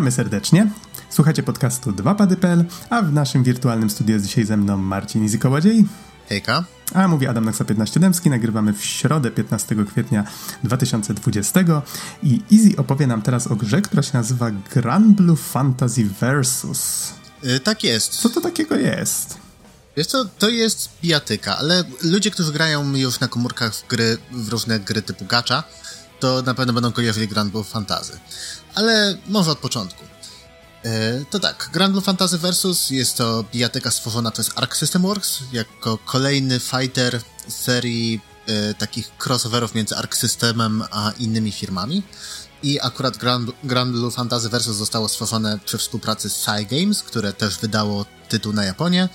[0.00, 0.70] Witamy serdecznie.
[1.10, 5.84] Słuchacie podcastu 2pady.pl, a w naszym wirtualnym studiu jest dzisiaj ze mną Marcin Izikołodziej.
[6.28, 6.64] Hejka.
[6.94, 8.30] A mówi Adam Naksa 15 Dębski.
[8.30, 10.24] Nagrywamy w środę 15 kwietnia
[10.64, 11.60] 2020
[12.22, 17.12] i Easy opowie nam teraz o grze, która się nazywa Grand Blue Fantasy Versus.
[17.42, 18.10] Yy, tak jest.
[18.10, 19.38] Co to takiego jest?
[19.96, 24.48] Wiesz co, to jest bijatyka, ale ludzie, którzy grają już na komórkach w, gry, w
[24.48, 25.62] różne gry typu gacha,
[26.20, 28.18] to na pewno będą kojarzyli Grand Blue Fantasy.
[28.74, 30.04] Ale może od początku.
[30.84, 35.38] E, to tak, Grand Blue Fantasy Versus jest to bijatyka stworzona przez Arc System Works
[35.52, 42.02] jako kolejny fighter serii e, takich crossoverów między Arc Systemem a innymi firmami.
[42.62, 47.32] I akurat Grand, Grand Blue Fantasy Versus zostało stworzone przy współpracy z Psy Games, które
[47.32, 49.08] też wydało tytuł na Japonię.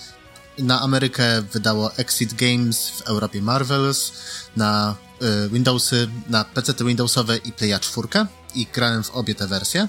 [0.58, 4.12] Na Amerykę wydało Exit Games, w Europie Marvels,
[4.56, 4.96] na
[5.46, 8.08] y, Windowsy, na PC Windowsowe i Playa 4
[8.56, 9.88] i grałem w obie te wersje.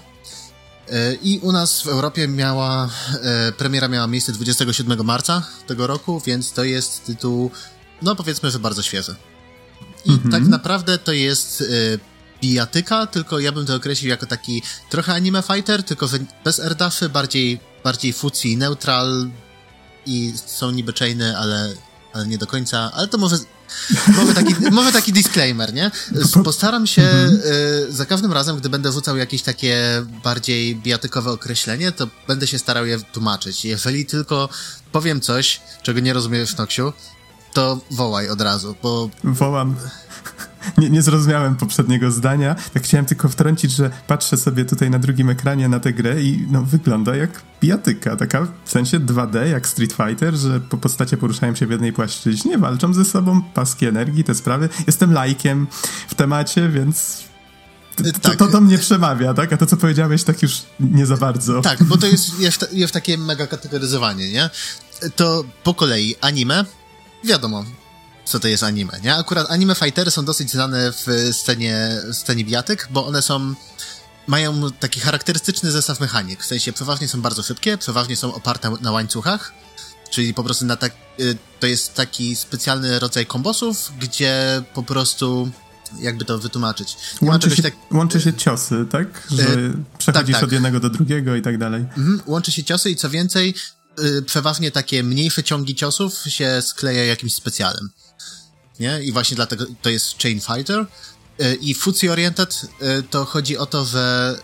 [1.22, 2.90] I u nas w Europie miała,
[3.22, 7.50] e, premiera miała miejsce 27 marca tego roku, więc to jest tytuł,
[8.02, 9.14] no powiedzmy, że bardzo świeży.
[10.04, 10.30] I -hmm.
[10.30, 11.64] tak naprawdę to jest e,
[12.42, 16.08] bijatyka, tylko ja bym to określił jako taki trochę anime fighter, tylko
[16.44, 19.30] bez erdafy, bardziej, bardziej fucji neutral
[20.06, 21.74] i są niby chainy, ale,
[22.12, 23.36] ale nie do końca, ale to może
[24.16, 25.90] może taki, może taki disclaimer, nie?
[26.44, 27.40] Postaram się mhm.
[27.88, 32.58] y, za każdym razem, gdy będę rzucał jakieś takie bardziej bijatykowe określenie, to będę się
[32.58, 33.64] starał je tłumaczyć.
[33.64, 34.48] Jeżeli tylko
[34.92, 36.92] powiem coś, czego nie rozumiesz, Noksiu,
[37.52, 39.10] to wołaj od razu, bo...
[39.24, 39.76] Wołam
[40.78, 42.56] nie, nie zrozumiałem poprzedniego zdania.
[42.74, 46.46] Tak chciałem tylko wtrącić, że patrzę sobie tutaj na drugim ekranie na tę grę i
[46.50, 51.54] no, wygląda jak bijatyka, taka w sensie 2D, jak Street Fighter, że po postacie poruszają
[51.54, 54.68] się w jednej płaszczyźnie, walczą ze sobą, paski energii, te sprawy.
[54.86, 55.66] Jestem lajkiem
[56.08, 57.24] w temacie, więc
[57.96, 58.36] to, tak.
[58.36, 59.52] to, to mnie przemawia, tak?
[59.52, 61.60] A to, co powiedziałeś, tak już nie za bardzo.
[61.60, 64.50] Tak, bo to jest, jest, jest takie mega kategoryzowanie, nie?
[65.16, 66.64] To po kolei anime,
[67.24, 67.64] wiadomo,
[68.26, 69.14] co to jest anime, nie?
[69.14, 73.54] Akurat anime fightery są dosyć znane w scenie, scenie bijatyk, bo one są
[74.26, 78.92] mają taki charakterystyczny zestaw mechanik, w sensie przeważnie są bardzo szybkie, przeważnie są oparte na
[78.92, 79.52] łańcuchach,
[80.10, 85.50] czyli po prostu na tak, y, to jest taki specjalny rodzaj kombosów, gdzie po prostu
[86.00, 86.96] jakby to wytłumaczyć.
[87.22, 87.74] łączy się, tak...
[87.92, 89.26] łączy się ciosy, tak?
[89.30, 90.42] Że yy, przechodzisz tak, tak.
[90.42, 91.80] od jednego do drugiego i tak dalej.
[91.80, 93.54] Mhm, łączy się ciosy i co więcej,
[94.26, 97.90] przeważnie takie mniejsze ciągi ciosów się skleja jakimś specjalem
[98.80, 99.02] nie?
[99.02, 100.86] I właśnie dlatego to jest Chain Fighter.
[101.38, 104.36] E, I Futsi Oriented e, to chodzi o to, że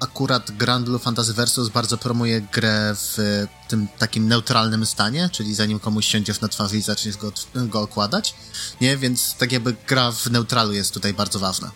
[0.00, 5.78] akurat Grand Blue Fantasy Versus bardzo promuje grę w tym takim neutralnym stanie, czyli zanim
[5.78, 8.34] komuś siądziesz na twarzy i zaczniesz go, go okładać,
[8.80, 8.96] nie?
[8.96, 11.70] Więc tak jakby gra w neutralu jest tutaj bardzo ważna.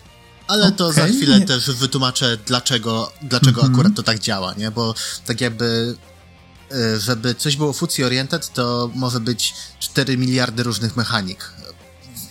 [0.47, 0.77] Ale okay.
[0.77, 3.75] to za chwilę też wytłumaczę, dlaczego, dlaczego mm -hmm.
[3.75, 4.71] akurat to tak działa, nie?
[4.71, 5.97] Bo tak jakby
[6.97, 11.53] żeby coś było fucji oriented, to może być 4 miliardy różnych mechanik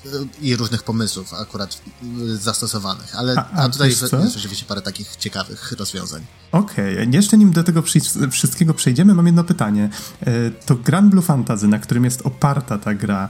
[0.06, 0.08] e,
[0.40, 5.16] i różnych pomysłów akurat e, zastosowanych, ale a, a, a tutaj jest rzeczywiście parę takich
[5.16, 6.26] ciekawych rozwiązań.
[6.52, 7.08] Okej, okay.
[7.12, 7.82] jeszcze nim do tego
[8.30, 9.90] wszystkiego przejdziemy, mam jedno pytanie.
[10.66, 13.28] To Grand Blue Fantasy, na którym jest oparta ta gra,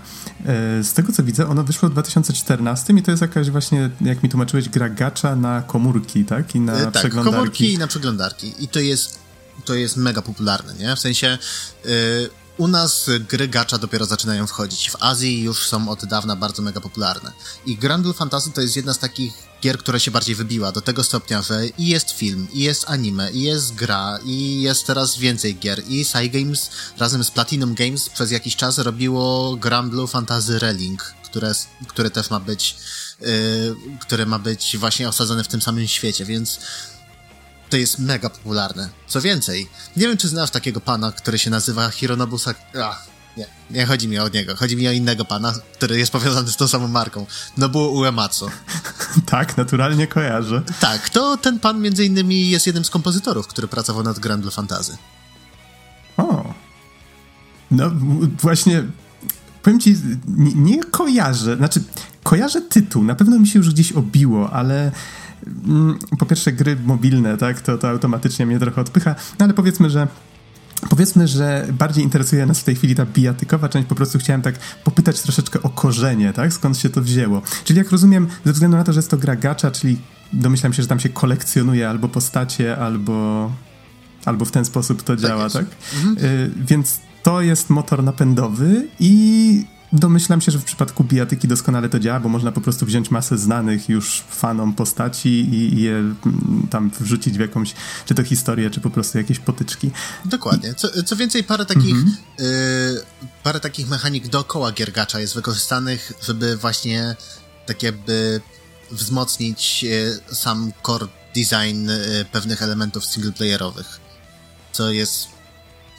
[0.83, 4.28] z tego co widzę, ono wyszło w 2014 i to jest jakaś właśnie, jak mi
[4.28, 6.55] tłumaczyłeś, gra gacza na komórki, tak?
[6.55, 7.37] I na tak, przeglądarki.
[7.37, 8.55] komórki i na przeglądarki.
[8.59, 9.26] I to jest
[9.66, 10.97] to jest mega popularne, nie?
[10.97, 11.38] W sensie
[11.84, 11.91] yy,
[12.59, 14.91] u nas gry gacza dopiero zaczynają wchodzić.
[14.91, 17.32] W Azji już są od dawna bardzo mega popularne.
[17.66, 19.32] I Grand Blue Fantasy to jest jedna z takich
[19.62, 23.33] gier, która się bardziej wybiła do tego stopnia, że i jest film, i jest anime,
[23.33, 25.83] i jest gra, i jest teraz więcej gier.
[25.89, 31.15] I Psy Games razem z Platinum Games przez jakiś czas robiło Grand Blue Fantasy Relink,
[31.24, 31.53] które,
[31.89, 32.77] które też ma być,
[33.21, 36.60] yy, które ma być właśnie osadzone w tym samym świecie, więc
[37.71, 38.89] to jest mega popularne.
[39.07, 42.57] Co więcej, nie wiem, czy znasz takiego pana, który się nazywa Hironobu Sak...
[42.83, 44.57] Ach, nie, nie chodzi mi o niego.
[44.57, 47.27] Chodzi mi o innego pana, który jest powiązany z tą samą marką.
[47.57, 48.51] Nobuo Uematsu.
[49.27, 50.63] tak, naturalnie kojarzę.
[50.80, 54.53] Tak, to ten pan między innymi jest jednym z kompozytorów, który pracował nad Grand Blue
[54.53, 54.97] Fantasy.
[56.16, 56.54] O.
[57.71, 57.91] No,
[58.41, 58.84] właśnie
[59.62, 59.97] powiem ci,
[60.28, 61.83] nie, nie kojarzę, znaczy
[62.22, 64.92] kojarzę tytuł, na pewno mi się już gdzieś obiło, ale
[66.18, 70.09] po pierwsze gry mobilne, tak, to, to automatycznie mnie trochę odpycha, no ale powiedzmy, że
[70.91, 74.54] Powiedzmy, że bardziej interesuje nas w tej chwili ta bijatykowa część, po prostu chciałem tak
[74.84, 76.53] popytać troszeczkę o korzenie, tak?
[76.53, 77.42] Skąd się to wzięło.
[77.65, 79.98] Czyli jak rozumiem, ze względu na to, że jest to gra gacza, czyli
[80.33, 83.50] domyślam się, że tam się kolekcjonuje albo postacie, albo,
[84.24, 85.56] albo w ten sposób to tak działa, jest.
[85.56, 85.66] tak?
[85.94, 86.27] Mhm.
[86.27, 91.98] Y, więc to jest motor napędowy i Domyślam się, że w przypadku bijatyki doskonale to
[91.98, 96.15] działa, bo można po prostu wziąć masę znanych już fanom postaci i je mm,
[96.71, 97.74] tam wrzucić w jakąś,
[98.06, 99.91] czy to historię, czy po prostu jakieś potyczki.
[100.24, 100.74] Dokładnie.
[100.74, 102.16] Co, co więcej, parę takich, mhm.
[102.41, 103.03] y,
[103.42, 107.16] parę takich mechanik dookoła giergacza jest wykorzystanych, żeby właśnie
[107.66, 108.41] tak jakby
[108.91, 114.00] wzmocnić y, sam core design y, pewnych elementów singleplayerowych,
[114.72, 115.27] co jest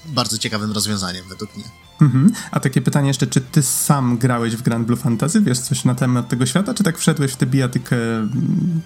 [0.05, 1.86] bardzo ciekawym rozwiązaniem według mnie.
[2.01, 2.31] Mhm.
[2.51, 5.41] A takie pytanie jeszcze, czy ty sam grałeś w Grand Blue Fantasy?
[5.41, 8.81] Wiesz coś na temat tego świata, czy tak wszedłeś w tę bijatykę mm,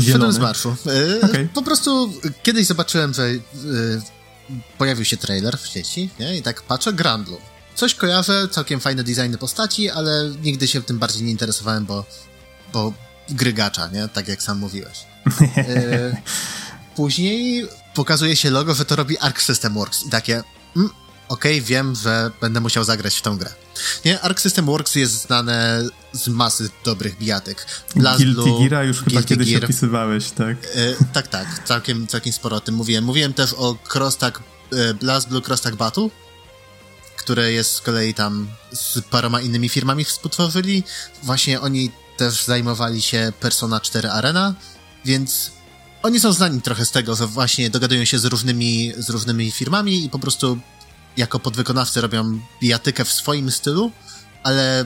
[0.00, 0.76] Wszedłem z marszu.
[0.86, 1.48] E, okay.
[1.54, 2.12] Po prostu
[2.42, 3.38] kiedyś zobaczyłem, że e,
[4.78, 6.38] pojawił się trailer w sieci nie?
[6.38, 7.38] i tak patrzę, Grand Blue.
[7.74, 12.04] Coś kojarzę, całkiem fajne designy postaci, ale nigdy się tym bardziej nie interesowałem, bo,
[12.72, 12.92] bo
[13.28, 14.08] gry gacza, nie?
[14.08, 15.06] Tak jak sam mówiłeś.
[15.56, 16.16] E,
[16.96, 20.42] później pokazuje się logo, że to robi Arc System Works i takie...
[20.76, 20.90] Mm,
[21.28, 23.52] okej, okay, wiem, że będę musiał zagrać w tą grę.
[24.04, 25.82] Nie, Arc System Works jest znane
[26.12, 27.66] z masy dobrych bijatek.
[27.96, 29.64] Guilty Gear już chyba kiedyś Gear.
[29.64, 30.56] opisywałeś, tak?
[30.74, 33.04] E, tak, tak, całkiem, całkiem sporo o tym mówiłem.
[33.04, 34.40] Mówiłem też o Crosstack,
[34.72, 36.08] e, Blast Blue Crosstack Battle,
[37.16, 40.84] które jest z kolei tam z paroma innymi firmami współtworzyli.
[41.22, 44.54] Właśnie oni też zajmowali się Persona 4 Arena,
[45.04, 45.50] więc
[46.02, 50.04] oni są znani trochę z tego, że właśnie dogadują się z różnymi, z różnymi firmami
[50.04, 50.58] i po prostu
[51.16, 53.92] jako podwykonawcy robią bijatykę w swoim stylu,
[54.42, 54.84] ale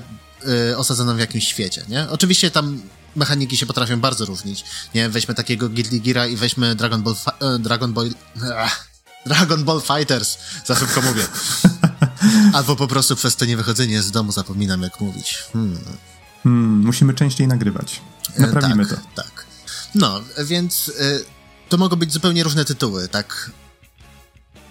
[0.71, 2.11] y, osadzoną w jakimś świecie, nie?
[2.11, 2.81] Oczywiście tam
[3.17, 4.65] mechaniki się potrafią bardzo różnić,
[4.95, 5.09] nie?
[5.09, 7.15] Weźmy takiego Guilty Geara i weźmy Dragon Ball...
[7.15, 8.11] Fi- Dragon Ball...
[9.27, 11.23] Dragon Ball Fighters, za szybko mówię.
[12.57, 15.45] Albo po prostu przez to niewychodzenie z domu zapominam, jak mówić.
[15.53, 15.79] Hmm.
[16.43, 18.01] Hmm, musimy częściej nagrywać.
[18.37, 19.07] E, Naprawimy tak, to.
[19.23, 19.47] Tak.
[19.95, 21.25] No, więc y,
[21.69, 23.51] to mogą być zupełnie różne tytuły, tak?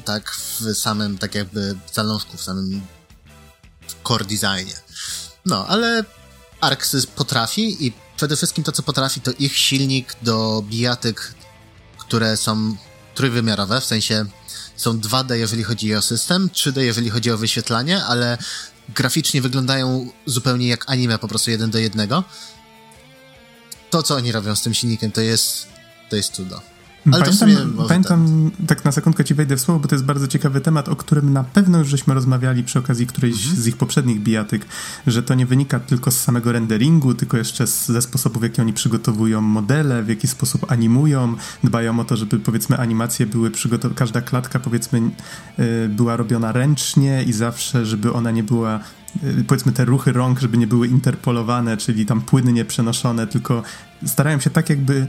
[0.06, 2.82] Tak w samym, tak jakby zalążku, w samym
[4.08, 4.76] core designie.
[5.46, 6.04] No, ale
[6.62, 11.34] Arxis potrafi i przede wszystkim to, co potrafi, to ich silnik do bijatyk,
[11.98, 12.76] które są
[13.16, 14.26] trójwymiarowe, w sensie
[14.76, 18.38] są 2D, jeżeli chodzi o system, 3D, jeżeli chodzi o wyświetlanie, ale
[18.90, 22.24] graficznie wyglądają zupełnie jak anime, po prostu jeden do jednego.
[23.90, 25.68] To, co oni robią z tym silnikiem, to jest,
[26.10, 26.75] to jest cudo.
[27.12, 28.68] Ale pamiętam, pamiętam tak.
[28.68, 31.34] tak na sekundkę ci wejdę w słowo, bo to jest bardzo ciekawy temat, o którym
[31.34, 33.62] na pewno już żeśmy rozmawiali przy okazji którejś mhm.
[33.62, 34.66] z ich poprzednich bijatyk,
[35.08, 38.62] że to nie wynika tylko z samego renderingu, tylko jeszcze z, ze sposobów, w jaki
[38.62, 43.96] oni przygotowują modele, w jaki sposób animują, dbają o to, żeby powiedzmy animacje były przygotowane,
[43.96, 45.02] każda klatka powiedzmy
[45.58, 48.80] yy, była robiona ręcznie i zawsze, żeby ona nie była
[49.24, 53.64] y, powiedzmy te ruchy rąk, żeby nie były interpolowane, czyli tam płynnie przenoszone, tylko
[54.06, 55.08] starają się tak jakby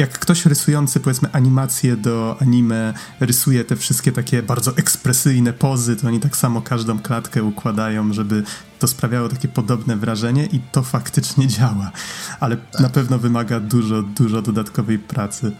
[0.00, 6.06] jak ktoś rysujący, powiedzmy, animacje do anime rysuje te wszystkie takie bardzo ekspresyjne pozy, to
[6.06, 8.42] oni tak samo każdą klatkę układają, żeby
[8.78, 11.92] to sprawiało takie podobne wrażenie i to faktycznie działa.
[12.40, 12.80] Ale tak.
[12.80, 15.52] na pewno wymaga dużo, dużo dodatkowej pracy.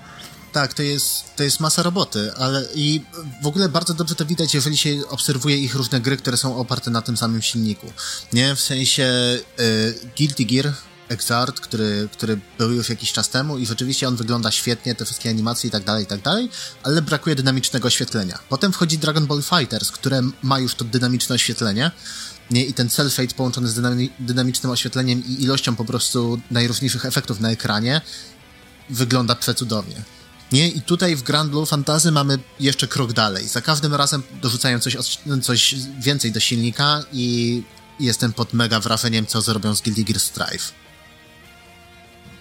[0.52, 3.00] Tak, to jest, to jest masa roboty, ale i
[3.42, 6.90] w ogóle bardzo dobrze to widać, jeżeli się obserwuje ich różne gry, które są oparte
[6.90, 7.92] na tym samym silniku.
[8.32, 10.74] Nie, w sensie y, Guilty Gear
[11.10, 15.30] Exart, który, który był już jakiś czas temu i rzeczywiście on wygląda świetnie, te wszystkie
[15.30, 16.48] animacje i tak dalej, i tak dalej,
[16.82, 18.38] ale brakuje dynamicznego oświetlenia.
[18.48, 21.90] Potem wchodzi Dragon Ball Fighters, które ma już to dynamiczne oświetlenie,
[22.50, 22.64] nie?
[22.64, 23.80] I ten cel fade połączony z
[24.18, 28.00] dynamicznym oświetleniem i ilością po prostu najróżniejszych efektów na ekranie
[28.90, 30.02] wygląda przecudownie.
[30.52, 30.68] Nie?
[30.68, 33.48] I tutaj w Grand Blue Fantasy mamy jeszcze krok dalej.
[33.48, 34.96] Za każdym razem dorzucają coś,
[35.42, 37.62] coś więcej do silnika i
[38.00, 40.79] jestem pod mega wrażeniem, co zrobią z Guilty Gear Strive.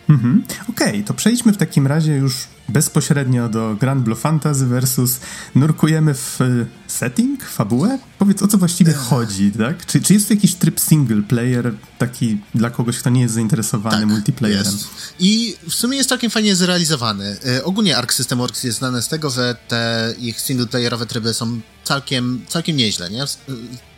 [0.10, 0.44] Mhm.
[0.70, 2.34] Okej, okay, to przejdźmy w takim razie już
[2.70, 5.20] bezpośrednio do Grand Blue Fantasy versus
[5.56, 6.46] nurkujemy w e,
[6.88, 8.00] setting, fabułę?
[8.20, 9.86] Powiedz, o co właściwie chodzi, tak?
[9.86, 14.06] Czy, czy jest jakiś tryb single player taki dla kogoś, kto nie jest zainteresowany tak,
[14.06, 14.74] multiplayerem?
[14.74, 14.88] Jest.
[15.20, 17.38] I w sumie jest całkiem fajnie zrealizowany.
[17.46, 21.60] E, ogólnie Arc System Works jest znane z tego, że te ich singleplayerowe tryby są
[21.84, 23.25] całkiem, całkiem nieźle, nie?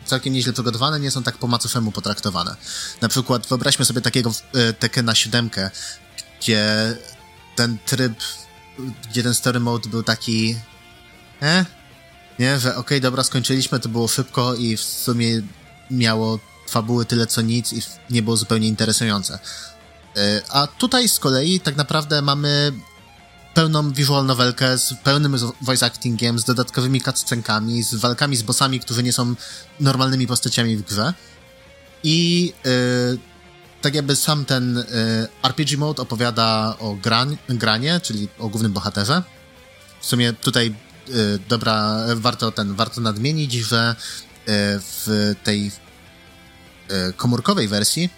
[0.04, 2.56] całkiem nieźle przygotowane, nie są tak po macoszemu potraktowane.
[3.00, 5.50] Na przykład wyobraźmy sobie takiego e, Tekena 7,
[6.42, 6.96] gdzie
[7.56, 8.12] ten tryb,
[9.10, 10.56] gdzie ten story mode był taki
[11.42, 11.66] eh?
[12.38, 15.42] Nie, że okej, okay, dobra, skończyliśmy, to było szybko i w sumie
[15.90, 19.38] miało fabuły tyle co nic i nie było zupełnie interesujące.
[20.16, 22.72] E, a tutaj z kolei tak naprawdę mamy
[23.54, 29.02] pełną visual novelkę z pełnym voice actingiem, z dodatkowymi cutscenkami, z walkami z bossami, którzy
[29.02, 29.34] nie są
[29.80, 31.14] normalnymi postaciami w grze.
[32.04, 33.31] I yy,
[33.82, 34.84] tak jakby sam ten y,
[35.42, 39.22] RPG mode opowiada o gran, granie, czyli o głównym bohaterze.
[40.00, 40.74] W sumie tutaj
[41.08, 44.44] y, dobra, warto ten, warto nadmienić, że y,
[44.78, 45.70] w tej
[47.16, 48.10] komórkowej wersji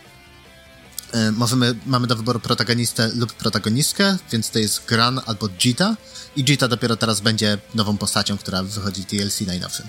[1.33, 5.97] możemy, mamy do wyboru protagonistę lub protagonistkę, więc to jest Gran albo Jita
[6.36, 9.86] i Jita dopiero teraz będzie nową postacią, która wychodzi w DLC najnowszym.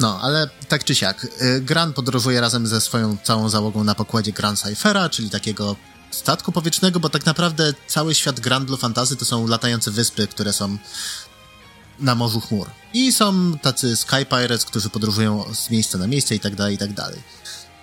[0.00, 1.26] No, ale tak czy siak,
[1.60, 5.76] Gran podróżuje razem ze swoją całą załogą na pokładzie Grand Cyphera, czyli takiego
[6.10, 10.52] statku powietrznego, bo tak naprawdę cały świat Grand Blue Fantasy to są latające wyspy, które
[10.52, 10.78] są
[11.98, 12.70] na Morzu Chmur.
[12.94, 16.78] I są tacy Sky Pirates, którzy podróżują z miejsca na miejsce i tak dalej, i
[16.78, 17.22] tak dalej.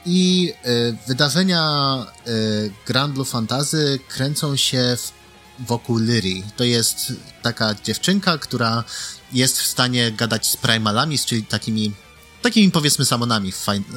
[0.06, 5.12] I y, wydarzenia y, Grand Blue Fantasy kręcą się w,
[5.68, 6.44] wokół Lyri.
[6.58, 8.84] To jest taka dziewczynka, która
[9.34, 11.92] jest w stanie gadać z primalami, czyli takimi
[12.42, 13.52] takimi powiedzmy samonami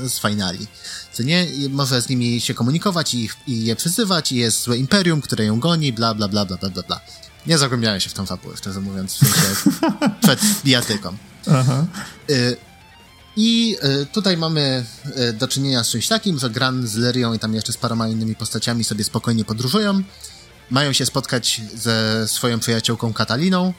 [0.08, 0.66] z finali.
[1.12, 1.46] Co nie?
[1.70, 5.61] Może z nimi się komunikować i, i je przyzywać i jest złe imperium, które ją
[5.61, 7.00] goni, bla bla bla bla bla bla bla.
[7.46, 9.80] Nie zagłębiałem się w tą fabułę, szczerze mówiąc, w sensie
[10.23, 11.16] przed bijatyką.
[11.46, 11.87] Aha.
[12.30, 12.56] Y
[13.37, 14.85] i y, tutaj mamy
[15.18, 18.08] y, do czynienia z czymś takim, że Gran z Lerią i tam jeszcze z paroma
[18.08, 20.02] innymi postaciami sobie spokojnie podróżują.
[20.70, 23.73] Mają się spotkać ze swoją przyjaciółką Kataliną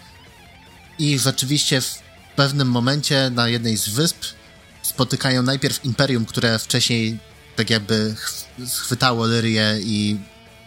[1.00, 2.00] i rzeczywiście w
[2.36, 4.18] pewnym momencie na jednej z wysp
[4.84, 7.20] spotykają najpierw Imperium, które wcześniej
[7.56, 8.16] tak jakby
[8.68, 10.18] schwytało Lyrię i,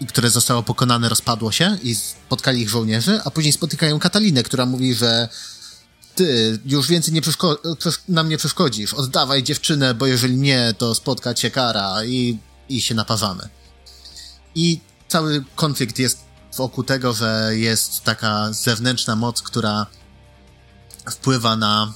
[0.01, 4.67] i które zostało pokonane, rozpadło się i spotkali ich żołnierzy, a później spotykają Katalinę, która
[4.67, 5.29] mówi, że
[6.15, 7.21] ty już więcej nie
[8.09, 12.95] nam nie przeszkodzisz, oddawaj dziewczynę, bo jeżeli nie, to spotka cię kara i, i się
[12.95, 13.49] naparzamy.
[14.55, 16.19] I cały konflikt jest
[16.57, 19.87] wokół tego, że jest taka zewnętrzna moc, która
[21.11, 21.93] wpływa na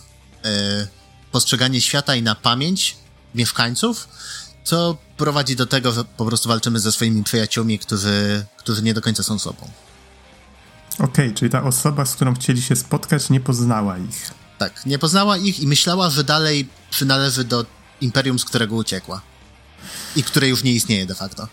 [0.46, 0.88] y,
[1.32, 2.96] postrzeganie świata i na pamięć
[3.34, 4.08] mieszkańców,
[4.64, 9.00] co prowadzi do tego, że po prostu walczymy ze swoimi przyjaciółmi, którzy, którzy nie do
[9.00, 9.70] końca są sobą.
[10.94, 14.30] Okej, okay, czyli ta osoba, z którą chcieli się spotkać, nie poznała ich.
[14.58, 17.66] Tak, nie poznała ich i myślała, że dalej przynależy do
[18.00, 19.20] imperium, z którego uciekła.
[20.16, 21.48] I które już nie istnieje de facto.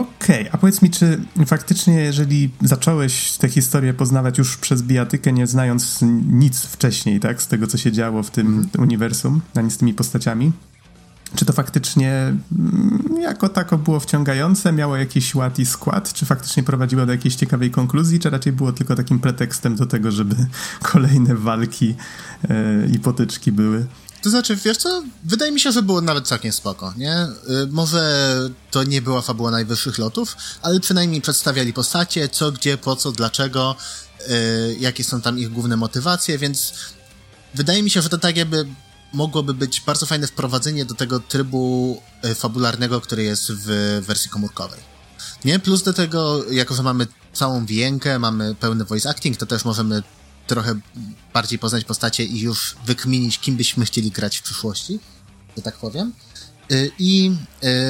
[0.00, 5.32] Okej, okay, a powiedz mi, czy faktycznie, jeżeli zacząłeś tę historię poznawać już przez bijatykę,
[5.32, 5.98] nie znając
[6.28, 8.68] nic wcześniej, tak, z tego, co się działo w tym mm.
[8.78, 10.52] uniwersum, ani z tymi postaciami,
[11.34, 16.62] czy to faktycznie mm, jako tako było wciągające, miało jakiś ład i skład, czy faktycznie
[16.62, 20.36] prowadziło do jakiejś ciekawej konkluzji, czy raczej było tylko takim pretekstem do tego, żeby
[20.92, 21.94] kolejne walki
[22.48, 23.86] e, i potyczki były?
[24.24, 27.16] To znaczy, wiesz co, wydaje mi się, że było nawet całkiem spoko, nie?
[27.62, 28.36] Y, może
[28.70, 33.76] to nie była fabuła najwyższych lotów, ale przynajmniej przedstawiali postacie, co, gdzie, po co, dlaczego,
[34.20, 36.72] y, jakie są tam ich główne motywacje, więc
[37.54, 38.66] wydaje mi się, że to tak jakby
[39.12, 43.66] mogłoby być bardzo fajne wprowadzenie do tego trybu y, fabularnego, który jest w
[44.06, 44.80] wersji komórkowej.
[45.44, 45.58] Nie?
[45.58, 50.02] Plus do tego, jako że mamy całą wienkę, mamy pełny voice acting, to też możemy
[50.46, 50.74] trochę
[51.34, 55.00] bardziej poznać postacie i już wykminić, kim byśmy chcieli grać w przyszłości,
[55.56, 56.12] że tak powiem.
[56.72, 57.36] Y, I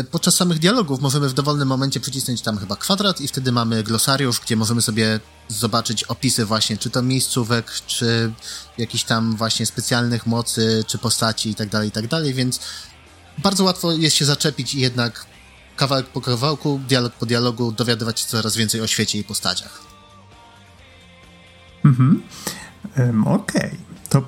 [0.00, 3.82] y, podczas samych dialogów możemy w dowolnym momencie przycisnąć tam chyba kwadrat i wtedy mamy
[3.82, 8.32] glosariusz, gdzie możemy sobie zobaczyć opisy właśnie, czy to miejscówek, czy
[8.78, 12.60] jakichś tam właśnie specjalnych mocy, czy postaci i tak dalej, i tak dalej, więc
[13.38, 15.26] bardzo łatwo jest się zaczepić i jednak
[15.76, 19.83] kawałek po kawałku, dialog po dialogu dowiadywać się coraz więcej o świecie i postaciach.
[21.84, 22.22] Mhm.
[22.98, 23.66] Um, Okej.
[23.66, 23.78] Okay.
[24.08, 24.22] To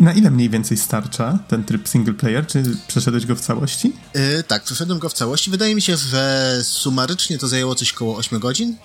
[0.00, 2.46] na ile mniej więcej starcza ten tryb single player?
[2.46, 3.92] Czy przeszedłeś go w całości?
[4.14, 5.50] Yy, tak, przeszedłem go w całości.
[5.50, 8.76] Wydaje mi się, że sumarycznie to zajęło coś koło 8 godzin.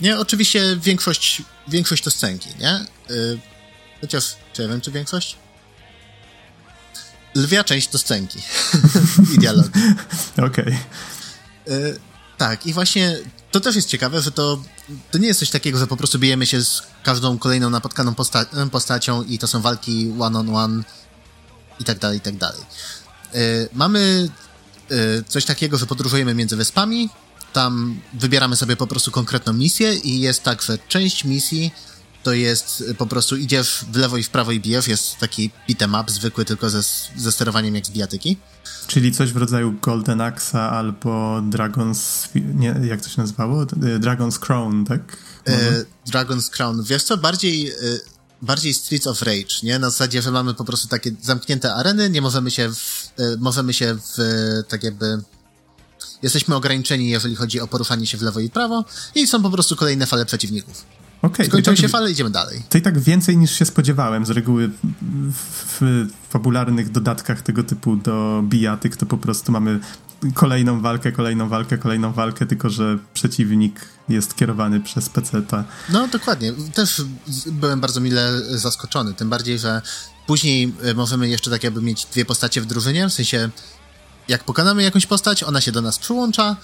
[0.00, 2.86] Nie, oczywiście większość, większość to scenki, nie?
[3.10, 3.38] Yy,
[4.00, 5.36] chociaż, czy ja wiem, czy większość?
[7.34, 8.38] Lwia część to scenki
[9.34, 9.68] i dialogi.
[10.36, 10.46] Okej.
[10.46, 10.76] Okay.
[11.66, 11.98] Yy,
[12.38, 13.16] tak, i właśnie
[13.54, 14.62] to też jest ciekawe, że to,
[15.10, 18.46] to nie jest coś takiego, że po prostu bijemy się z każdą kolejną napotkaną posta
[18.70, 20.84] postacią i to są walki one-on-one on one
[21.80, 22.60] i tak dalej, i tak dalej.
[23.34, 24.28] Yy, mamy
[24.90, 27.08] yy, coś takiego, że podróżujemy między wyspami,
[27.52, 31.72] tam wybieramy sobie po prostu konkretną misję i jest tak, że część misji
[32.22, 36.00] to jest po prostu idziesz w lewo i w prawo i bijesz, jest taki beat'em
[36.00, 36.82] up zwykły, tylko ze,
[37.16, 38.36] ze sterowaniem jak z bijatyki.
[38.86, 43.62] Czyli coś w rodzaju Golden Axa albo Dragon's, nie, jak to się nazywało?
[43.62, 43.66] E,
[43.98, 45.16] Dragon's Crown, tak?
[45.46, 46.82] E, Dragon's Crown.
[46.82, 47.74] Wiesz co, bardziej, e,
[48.42, 49.78] bardziej Streets of Rage, nie?
[49.78, 53.72] Na zasadzie, że mamy po prostu takie zamknięte areny, nie możemy się w, e, możemy
[53.72, 54.18] się w,
[54.68, 55.22] tak jakby
[56.22, 59.76] jesteśmy ograniczeni, jeżeli chodzi o poruszanie się w lewo i prawo i są po prostu
[59.76, 60.84] kolejne fale przeciwników.
[61.24, 62.62] Okay, Skończą tak, się fale, idziemy dalej.
[62.68, 64.26] To i tak więcej niż się spodziewałem.
[64.26, 69.80] Z reguły w, w fabularnych dodatkach tego typu do bijatyk to po prostu mamy
[70.34, 75.64] kolejną walkę, kolejną walkę, kolejną walkę, tylko że przeciwnik jest kierowany przez peceta.
[75.88, 76.52] No dokładnie.
[76.74, 77.02] Też
[77.46, 79.82] byłem bardzo mile zaskoczony, tym bardziej, że
[80.26, 83.50] później e, możemy jeszcze tak jakby mieć dwie postacie w drużynie, w sensie
[84.28, 86.56] jak pokonamy jakąś postać, ona się do nas przyłącza,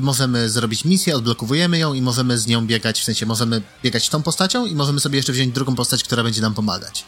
[0.00, 4.22] możemy zrobić misję, odblokowujemy ją i możemy z nią biegać, w sensie możemy biegać tą
[4.22, 7.04] postacią i możemy sobie jeszcze wziąć drugą postać, która będzie nam pomagać.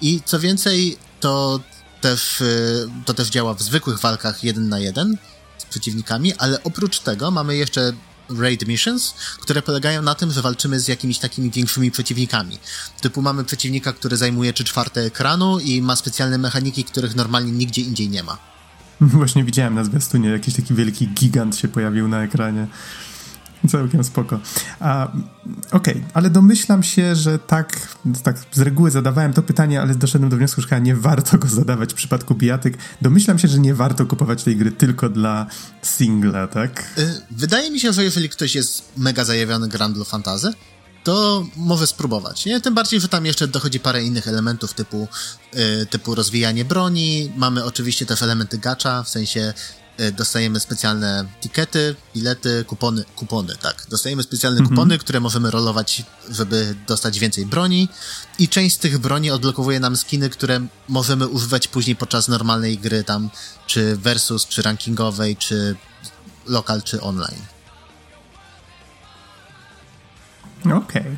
[0.00, 1.60] I co więcej, to
[2.00, 5.16] też, y, to też działa w zwykłych walkach jeden na jeden
[5.58, 7.92] z przeciwnikami, ale oprócz tego mamy jeszcze
[8.38, 12.58] raid missions, które polegają na tym, że walczymy z jakimiś takimi większymi przeciwnikami.
[13.00, 17.82] Typu mamy przeciwnika, który zajmuje 3 czwarte ekranu i ma specjalne mechaniki, których normalnie nigdzie
[17.82, 18.51] indziej nie ma.
[19.18, 22.66] Właśnie widziałem na zwiastunie, jakiś taki wielki gigant się pojawił na ekranie.
[23.68, 24.40] Całkiem spoko.
[25.72, 30.30] Okej, okay, ale domyślam się, że tak, tak z reguły zadawałem to pytanie, ale doszedłem
[30.30, 32.78] do wniosku, że chyba nie warto go zadawać w przypadku bijatyk.
[33.02, 35.46] Domyślam się, że nie warto kupować tej gry tylko dla
[35.82, 36.92] singla, tak?
[36.98, 40.52] Y, wydaje mi się, że jeżeli ktoś jest mega zajawiony Grandlo Fantazy,
[41.04, 42.44] to może spróbować.
[42.44, 42.60] Nie?
[42.60, 45.08] Tym bardziej, że tam jeszcze dochodzi parę innych elementów typu,
[45.54, 47.32] yy, typu rozwijanie broni.
[47.36, 49.54] Mamy oczywiście też elementy gacza, w sensie
[49.98, 53.86] yy, dostajemy specjalne tikety, bilety, kupony, kupony, tak.
[53.88, 54.76] Dostajemy specjalne mhm.
[54.76, 57.88] kupony, które możemy rolować, żeby dostać więcej broni
[58.38, 63.04] i część z tych broni odblokowuje nam skiny, które możemy używać później podczas normalnej gry
[63.04, 63.30] tam,
[63.66, 65.76] czy versus, czy rankingowej, czy
[66.46, 67.42] lokal, czy online.
[70.64, 71.02] Okej.
[71.02, 71.16] Okay.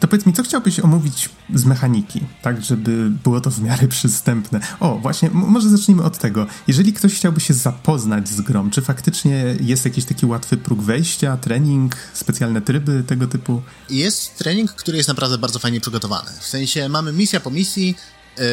[0.00, 4.60] To powiedz mi, co chciałbyś omówić z mechaniki, tak, żeby było to w miarę przystępne?
[4.80, 6.46] O, właśnie, może zacznijmy od tego.
[6.68, 11.36] Jeżeli ktoś chciałby się zapoznać z grą, czy faktycznie jest jakiś taki łatwy próg wejścia,
[11.36, 13.62] trening, specjalne tryby tego typu?
[13.90, 16.30] Jest trening, który jest naprawdę bardzo fajnie przygotowany.
[16.40, 17.94] W sensie mamy misja po misji,
[18.38, 18.44] yy,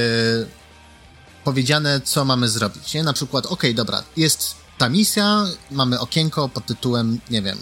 [1.43, 3.03] powiedziane, co mamy zrobić, nie?
[3.03, 7.57] Na przykład, okej, okay, dobra, jest ta misja, mamy okienko pod tytułem, nie wiem,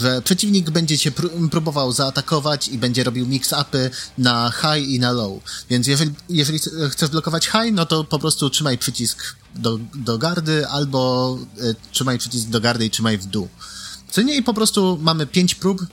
[0.00, 5.12] że przeciwnik będzie cię pró próbował zaatakować i będzie robił mix-upy na high i na
[5.12, 5.42] low.
[5.70, 6.58] Więc jeżeli, jeżeli
[6.90, 12.18] chcesz blokować high, no to po prostu trzymaj przycisk do, do gardy albo y, trzymaj
[12.18, 13.48] przycisk do gardy i trzymaj w dół.
[14.10, 15.86] Co nie, i po prostu mamy pięć prób, y,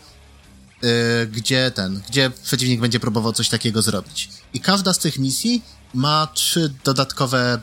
[1.28, 4.30] gdzie ten, gdzie przeciwnik będzie próbował coś takiego zrobić.
[4.54, 5.63] I każda z tych misji
[5.94, 7.60] ma trzy dodatkowe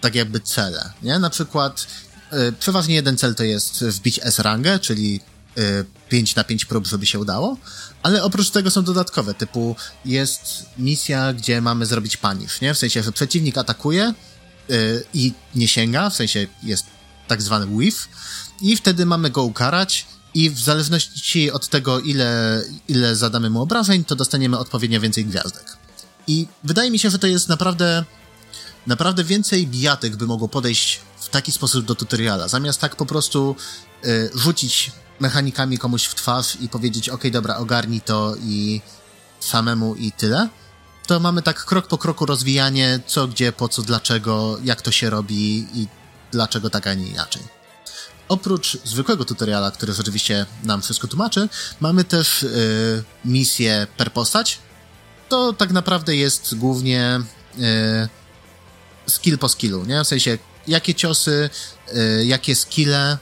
[0.00, 1.18] tak jakby cele, nie?
[1.18, 1.86] Na przykład
[2.32, 5.20] y, przeważnie jeden cel to jest wbić S-rangę, czyli
[6.08, 7.56] 5 na 5 prób, żeby się udało,
[8.02, 12.74] ale oprócz tego są dodatkowe, typu jest misja, gdzie mamy zrobić panisz, nie?
[12.74, 14.14] W sensie, że przeciwnik atakuje
[14.68, 16.86] yy, i nie sięga, w sensie jest
[17.28, 18.08] tak zwany whiff
[18.60, 24.04] i wtedy mamy go ukarać i w zależności od tego, ile, ile zadamy mu obrażeń,
[24.04, 25.76] to dostaniemy odpowiednio więcej gwiazdek.
[26.26, 28.04] I wydaje mi się, że to jest naprawdę
[28.86, 33.56] naprawdę więcej bijatek by mogło podejść w taki sposób do tutoriala, zamiast tak po prostu
[34.04, 38.80] y, rzucić mechanikami komuś w twarz i powiedzieć, ok, dobra, ogarnij to i
[39.40, 40.48] samemu i tyle,
[41.06, 45.10] to mamy tak krok po kroku rozwijanie, co, gdzie, po co, dlaczego, jak to się
[45.10, 45.88] robi i
[46.32, 47.42] dlaczego tak, a nie inaczej.
[48.28, 51.48] Oprócz zwykłego tutoriala, który rzeczywiście nam wszystko tłumaczy,
[51.80, 54.58] mamy też yy, misję per postać.
[55.28, 57.20] To tak naprawdę jest głównie
[57.56, 58.08] yy,
[59.06, 60.04] skill po skillu, nie?
[60.04, 61.50] W sensie, jakie ciosy,
[61.92, 63.18] yy, jakie skille,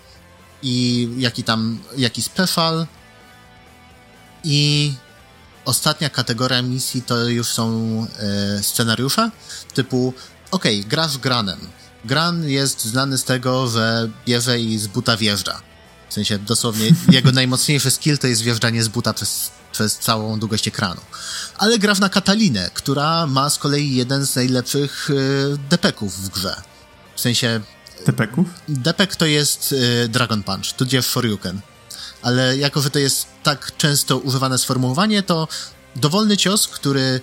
[0.63, 2.87] i jaki tam, jaki special
[4.45, 4.93] i
[5.65, 7.67] ostatnia kategoria misji to już są
[8.59, 9.31] e, scenariusze
[9.75, 10.15] typu
[10.51, 11.59] okej, okay, grasz granem.
[12.05, 15.61] Gran jest znany z tego, że bierze i z buta wjeżdża.
[16.09, 20.69] W sensie dosłownie jego najmocniejszy skill to jest wjeżdżanie z buta przez, przez całą długość
[20.69, 21.01] ekranu.
[21.59, 26.63] Ale grasz na Katalinę, która ma z kolei jeden z najlepszych e, depeków w grze.
[27.17, 27.61] W sensie
[28.07, 28.47] Depeków?
[28.69, 31.61] Depek to jest y, Dragon Punch, tudzież Shoryuken.
[32.23, 35.49] Ale jako, że to jest tak często używane sformułowanie, to
[35.97, 37.21] dowolny cios, który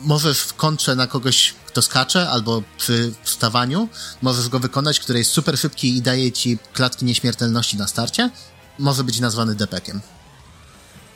[0.00, 3.88] możesz w kontrze na kogoś, kto skacze, albo przy wstawaniu,
[4.22, 8.30] możesz go wykonać, który jest super szybki i daje ci klatki nieśmiertelności na starcie,
[8.78, 10.00] może być nazwany depekiem.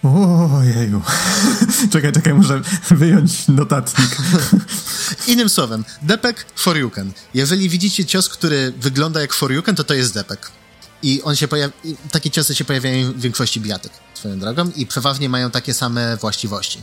[0.02, 1.02] Ojeju.
[1.92, 2.60] czekaj, czekaj, muszę
[2.90, 4.16] wyjąć notatnik.
[5.28, 7.12] Innym słowem, depek Shoryuken.
[7.34, 10.50] Jeżeli widzicie cios, który wygląda jak Shoryuken, to to jest depek.
[11.02, 11.72] I on się pojawia,
[12.10, 16.82] takie ciosy się pojawiają w większości bijatek, swoją drogą, i przeważnie mają takie same właściwości.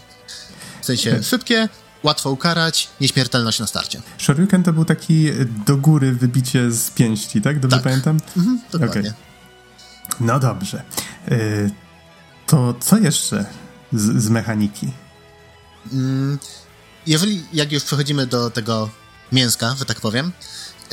[0.82, 1.69] W sensie szybkie,
[2.03, 4.01] łatwo ukarać, nieśmiertelność na starcie.
[4.17, 5.32] Shoryuken to był taki
[5.65, 7.60] do góry wybicie z pięści, tak?
[7.60, 7.84] Dobrze tak.
[7.84, 8.17] pamiętam?
[8.38, 8.99] Mhm, dokładnie.
[8.99, 9.13] Okay.
[10.19, 10.84] No dobrze.
[11.32, 11.88] Y
[12.49, 13.45] to co jeszcze
[13.93, 14.91] z, z mechaniki?
[15.91, 16.39] Mm,
[17.07, 18.89] jeżeli, jak już przechodzimy do tego
[19.31, 20.31] mięska, że tak powiem,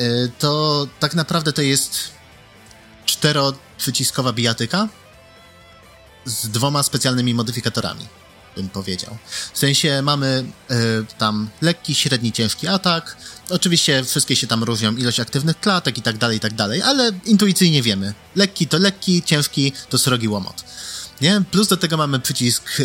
[0.01, 2.11] y, to tak naprawdę to jest
[3.07, 4.89] czteroprzyciskowa bijatyka
[6.25, 8.07] z dwoma specjalnymi modyfikatorami.
[8.57, 9.17] bym powiedział.
[9.53, 10.75] W sensie mamy y,
[11.19, 13.17] tam lekki, średni, ciężki atak.
[13.51, 17.13] Oczywiście wszystkie się tam różnią, ilość aktywnych klatek i tak dalej, i tak dalej, ale
[17.25, 18.15] intuicyjnie wiemy.
[18.37, 20.65] Lekki to lekki, ciężki to srogi łomot.
[21.21, 21.43] Nie?
[21.51, 22.85] Plus do tego mamy przycisk y,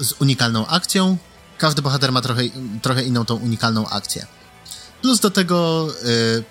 [0.00, 1.18] z unikalną akcją.
[1.58, 2.42] Każdy bohater ma trochę,
[2.82, 4.26] trochę inną tą unikalną akcję.
[5.02, 6.44] Plus do tego y,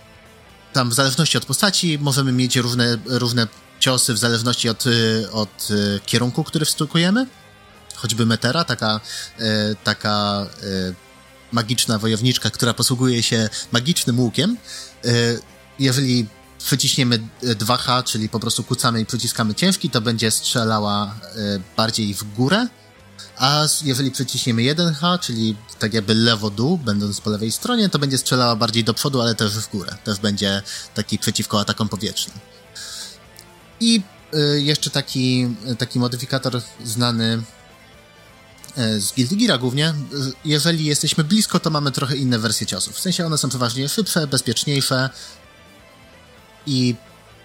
[0.74, 3.48] tam w zależności od postaci możemy mieć różne, różne
[3.80, 4.84] ciosy w zależności od,
[5.32, 5.68] od
[6.06, 7.28] kierunku, który wstukujemy
[8.02, 9.00] choćby Metera, taka,
[9.40, 10.94] e, taka e,
[11.52, 14.58] magiczna wojowniczka, która posługuje się magicznym łukiem.
[15.06, 15.10] E,
[15.80, 16.28] jeżeli
[16.65, 21.15] przyciśniemy 2H, czyli po prostu kucamy i przyciskamy ciężki, to będzie strzelała
[21.78, 22.67] bardziej w górę,
[23.38, 28.56] a jeżeli przyciśniemy 1H, czyli tak jakby lewo-dół, będąc po lewej stronie, to będzie strzelała
[28.56, 29.95] bardziej do przodu, ale też w górę.
[30.04, 30.62] Też będzie
[30.93, 32.39] taki przeciwko atakom powietrznym.
[33.80, 34.02] I
[34.56, 37.43] jeszcze taki, taki modyfikator znany
[38.78, 39.88] E, z Guilty Gear głównie.
[39.88, 39.93] E,
[40.45, 42.95] jeżeli jesteśmy blisko, to mamy trochę inne wersje ciosów.
[42.95, 45.10] W sensie one są przeważnie szybsze, bezpieczniejsze
[46.65, 46.95] i,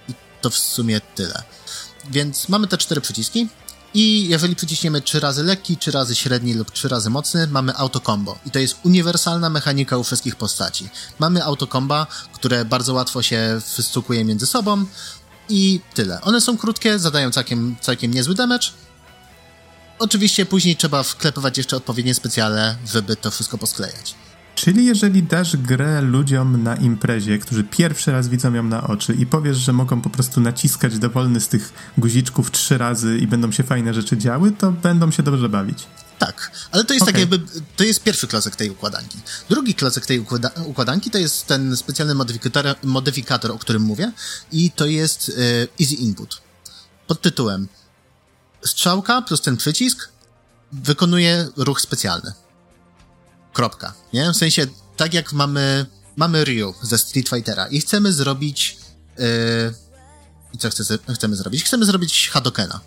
[0.08, 1.42] i to w sumie tyle.
[2.10, 3.48] Więc mamy te cztery przyciski
[3.94, 8.38] i jeżeli przyciśniemy trzy razy lekki, trzy razy średni lub trzy razy mocny, mamy autokombo.
[8.46, 10.88] I to jest uniwersalna mechanika u wszystkich postaci.
[11.18, 14.84] Mamy autokomba, które bardzo łatwo się wystukuje między sobą
[15.48, 16.20] i tyle.
[16.20, 18.68] One są krótkie, zadają całkiem, całkiem niezły damage,
[19.98, 24.14] Oczywiście później trzeba wklepywać jeszcze odpowiednie specjale, żeby to wszystko posklejać.
[24.56, 29.26] Czyli jeżeli dasz grę ludziom na imprezie, którzy pierwszy raz widzą ją na oczy i
[29.26, 33.62] powiesz, że mogą po prostu naciskać dowolny z tych guziczków trzy razy i będą się
[33.62, 35.86] fajne rzeczy działy, to będą się dobrze bawić.
[36.18, 37.12] Tak, ale to jest okay.
[37.12, 39.18] tak jakby, to jest pierwszy klocek tej układanki.
[39.48, 44.12] Drugi klocek tej układa układanki to jest ten specjalny modyfikator, modyfikator, o którym mówię
[44.52, 46.42] i to jest y, Easy Input.
[47.06, 47.68] Pod tytułem
[48.64, 50.08] strzałka plus ten przycisk
[50.72, 52.32] wykonuje ruch specjalny.
[53.56, 53.92] Kropka.
[54.12, 54.32] Nie?
[54.32, 54.66] W sensie,
[54.96, 58.78] tak jak mamy, mamy Ryu ze Street Fightera i chcemy zrobić.
[59.18, 59.24] Yy,
[60.54, 61.64] I co chce, chcemy zrobić?
[61.64, 62.80] Chcemy zrobić Hadokena.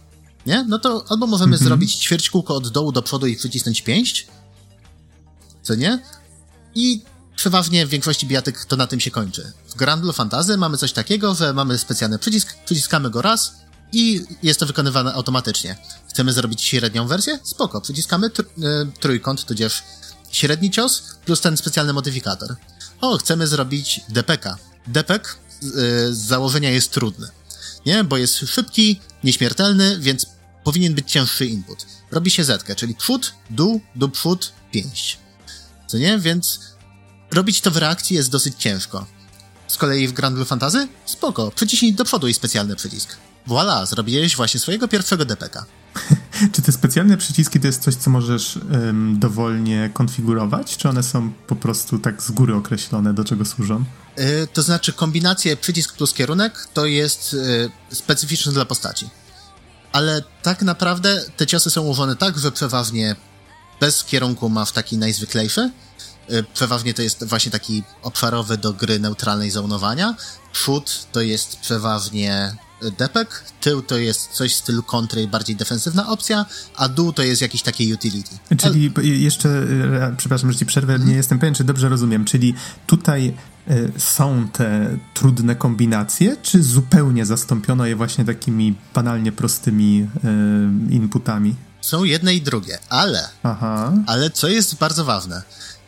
[0.45, 0.63] Nie?
[0.63, 1.63] No to albo możemy mm -hmm.
[1.63, 4.27] zrobić ćwierć kółko od dołu do przodu i przycisnąć pięść.
[5.63, 5.99] Co nie?
[6.75, 7.03] I
[7.35, 9.51] przeważnie w większości bijatyk to na tym się kończy.
[9.69, 13.55] W Grand Fantasy mamy coś takiego, że mamy specjalny przycisk, przyciskamy go raz,
[13.93, 15.75] i jest to wykonywane automatycznie.
[16.09, 17.39] Chcemy zrobić średnią wersję?
[17.43, 18.45] Spoko, przyciskamy tr e,
[18.99, 19.83] trójkąt, tudzież
[20.31, 22.55] średni cios plus ten specjalny modyfikator.
[23.01, 24.57] O, chcemy zrobić DPK.
[24.87, 25.67] DPK e,
[26.13, 27.27] z założenia jest trudny,
[27.85, 28.03] nie?
[28.03, 30.25] Bo jest szybki, nieśmiertelny, więc
[30.63, 31.85] powinien być cięższy input.
[32.11, 35.17] Robi się zetkę, czyli przód, dół, dół, przód, pięść.
[35.87, 36.19] Co nie?
[36.19, 36.59] Więc
[37.31, 39.05] robić to w reakcji jest dosyć ciężko.
[39.67, 40.87] Z kolei w Grand Blue Fantasy?
[41.05, 43.17] Spoko, przyciśnij do przodu i specjalny przycisk.
[43.47, 45.65] Voilà, zrobiłeś właśnie swojego pierwszego DPK.
[46.51, 51.31] czy te specjalne przyciski to jest coś, co możesz um, dowolnie konfigurować, czy one są
[51.47, 53.83] po prostu tak z góry określone, do czego służą?
[54.17, 59.09] Yy, to znaczy kombinację przycisk plus kierunek to jest yy, specyficzne dla postaci.
[59.91, 63.15] Ale tak naprawdę te ciosy są ułożone tak, że przeważnie
[63.79, 65.71] bez kierunku masz taki najzwyklejszy,
[66.29, 70.15] yy, przeważnie to jest właśnie taki obszarowy do gry neutralnej zonowania.
[70.51, 72.55] Przód to jest przeważnie
[72.97, 77.41] depek, tył to jest coś w stylu kontry, bardziej defensywna opcja, a dół to jest
[77.41, 78.37] jakiś taki utility.
[78.57, 79.07] Czyli Ale...
[79.07, 81.09] jeszcze, e, przepraszam, że ci przerwę, hmm.
[81.09, 82.53] nie jestem pewien, czy dobrze rozumiem, czyli
[82.87, 83.33] tutaj
[83.67, 91.55] e, są te trudne kombinacje, czy zupełnie zastąpiono je właśnie takimi banalnie prostymi e, inputami?
[91.81, 93.93] Są jedne i drugie, ale, Aha.
[94.07, 95.41] ale co jest bardzo ważne,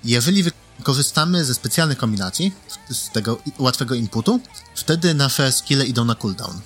[0.03, 0.43] jeżeli
[0.83, 2.51] korzystamy ze specjalnych kombinacji,
[2.89, 4.39] z tego łatwego inputu,
[4.75, 6.61] wtedy nasze skille idą na cooldown.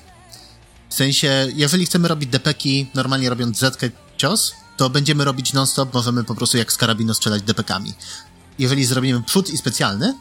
[0.95, 6.23] W sensie, jeżeli chcemy robić depeki, normalnie robiąc zetkę cios, to będziemy robić non-stop, możemy
[6.23, 7.93] po prostu jak z karabinu strzelać depekami.
[8.59, 10.17] Jeżeli zrobimy przód i specjalny,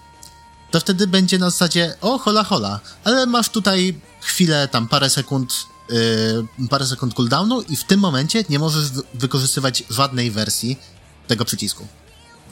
[0.70, 5.66] to wtedy będzie na zasadzie, o hola hola, ale masz tutaj chwilę, tam parę sekund,
[6.58, 8.84] yy, parę sekund cooldownu i w tym momencie nie możesz
[9.14, 10.78] wykorzystywać żadnej wersji
[11.26, 11.86] tego przycisku.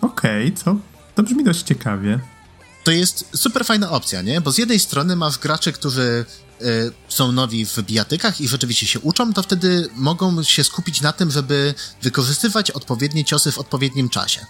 [0.01, 0.77] Okej, okay, co?
[1.15, 2.21] To brzmi dość ciekawie.
[2.85, 4.41] To jest super fajna opcja, nie?
[4.41, 6.25] Bo z jednej strony masz graczy, którzy
[7.09, 11.31] są nowi w bijatykach i rzeczywiście się uczą, to wtedy mogą się skupić na tym,
[11.31, 14.47] żeby wykorzystywać odpowiednie ciosy w odpowiednim czasie.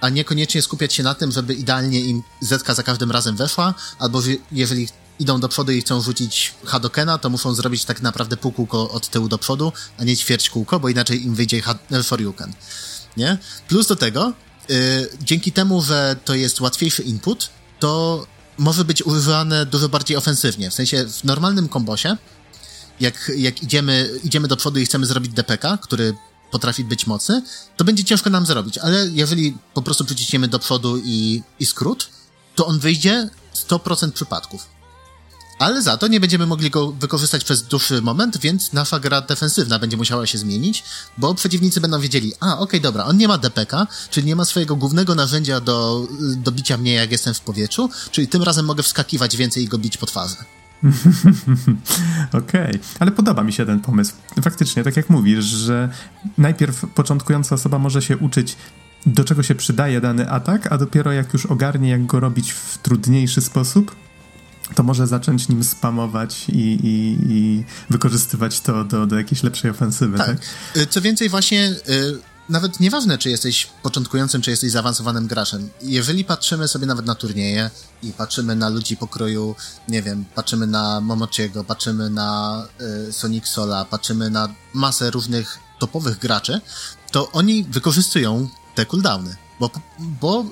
[0.00, 4.22] A niekoniecznie skupiać się na tym, żeby idealnie im zetka za każdym razem weszła, albo
[4.52, 4.88] jeżeli
[5.18, 9.08] idą do przodu i chcą rzucić Hadokena, to muszą zrobić tak naprawdę pół kółko od
[9.08, 11.62] tyłu do przodu, a nie ćwierć kółko, bo inaczej im wyjdzie
[12.02, 12.52] Foryuken.
[13.16, 13.38] Nie?
[13.68, 14.32] Plus do tego,
[14.68, 14.76] yy,
[15.22, 18.26] dzięki temu, że to jest łatwiejszy input, to
[18.58, 20.70] może być używane dużo bardziej ofensywnie.
[20.70, 22.16] W sensie w normalnym kombosie,
[23.00, 26.14] jak, jak idziemy, idziemy do przodu i chcemy zrobić DPK, który
[26.50, 27.42] potrafi być mocny,
[27.76, 32.08] to będzie ciężko nam zrobić, ale jeżeli po prostu przyciśniemy do przodu i, i skrót,
[32.54, 34.66] to on wyjdzie 100% przypadków.
[35.58, 39.78] Ale za to nie będziemy mogli go wykorzystać przez dłuższy moment, więc nasza gra defensywna
[39.78, 40.84] będzie musiała się zmienić,
[41.18, 44.44] bo przeciwnicy będą wiedzieli, a okej, okay, dobra, on nie ma DPK, czyli nie ma
[44.44, 48.82] swojego głównego narzędzia do, do bicia mnie, jak jestem w powietrzu, czyli tym razem mogę
[48.82, 50.36] wskakiwać więcej i go bić po twarzy.
[52.32, 52.80] Okej, okay.
[53.00, 54.12] ale podoba mi się ten pomysł.
[54.42, 55.88] Faktycznie, tak jak mówisz, że
[56.38, 58.56] najpierw początkująca osoba może się uczyć
[59.06, 62.78] do czego się przydaje dany atak, a dopiero jak już ogarnie, jak go robić w
[62.78, 63.96] trudniejszy sposób,
[64.74, 70.18] to może zacząć nim spamować i, i, i wykorzystywać to do, do jakiejś lepszej ofensywy.
[70.18, 70.26] Tak.
[70.26, 70.38] tak?
[70.76, 71.74] Y, co więcej, właśnie.
[71.88, 75.70] Y, nawet nieważne, czy jesteś początkującym, czy jesteś zaawansowanym graczem.
[75.82, 77.70] Jeżeli patrzymy sobie nawet na turnieje
[78.02, 79.54] i patrzymy na ludzi pokroju,
[79.88, 82.62] nie wiem, patrzymy na Momochiego, patrzymy na
[83.08, 86.60] y, Sonic Sola, patrzymy na masę różnych topowych graczy,
[87.10, 90.44] to oni wykorzystują te cooldowny, bo, bo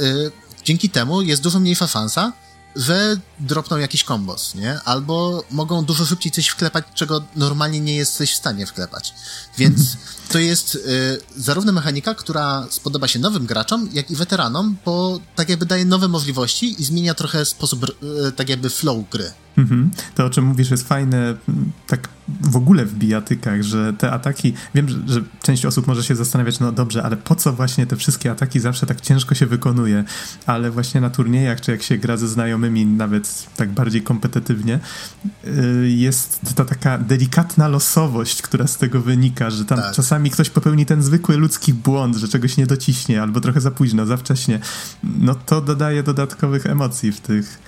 [0.00, 0.30] y,
[0.64, 2.32] dzięki temu jest dużo mniejsza szansa,
[2.76, 4.80] że dropną jakiś kombos, nie?
[4.84, 9.14] Albo mogą dużo szybciej coś wklepać, czego normalnie nie jesteś w stanie wklepać.
[9.58, 9.96] Więc
[10.28, 15.48] to jest y, zarówno mechanika, która spodoba się nowym graczom, jak i weteranom, bo tak
[15.48, 17.84] jakby daje nowe możliwości i zmienia trochę sposób,
[18.28, 19.32] y, tak jakby flow gry.
[19.58, 19.90] Mhm.
[20.14, 21.34] To, o czym mówisz, jest fajne
[21.86, 22.08] tak
[22.40, 26.60] w ogóle w bijatykach, że te ataki, wiem, że, że, część osób może się zastanawiać,
[26.60, 30.04] no dobrze, ale po co właśnie te wszystkie ataki zawsze tak ciężko się wykonuje,
[30.46, 34.78] ale właśnie na turniejach, czy jak się gra ze znajomymi, nawet tak bardziej kompetytywnie,
[35.44, 39.94] y, jest ta taka delikatna losowość, która z tego wynika, że tam tak.
[39.94, 44.06] czasami ktoś popełni ten zwykły ludzki błąd, że czegoś nie dociśnie, albo trochę za późno,
[44.06, 44.60] za wcześnie,
[45.04, 47.58] no to dodaje dodatkowych emocji w tych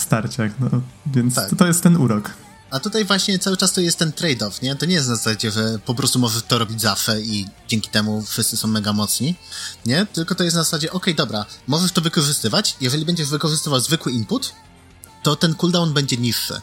[0.00, 0.68] starciach, no,
[1.06, 1.50] więc tak.
[1.50, 2.30] to, to jest ten urok.
[2.70, 4.76] A tutaj właśnie cały czas to jest ten trade-off, nie?
[4.76, 8.22] To nie jest na zasadzie, że po prostu możesz to robić zawsze i dzięki temu
[8.22, 9.34] wszyscy są mega mocni,
[9.86, 10.06] nie?
[10.06, 14.12] Tylko to jest na zasadzie, okej, okay, dobra, możesz to wykorzystywać, jeżeli będziesz wykorzystywał zwykły
[14.12, 14.54] input,
[15.22, 16.60] to ten cooldown będzie niższy,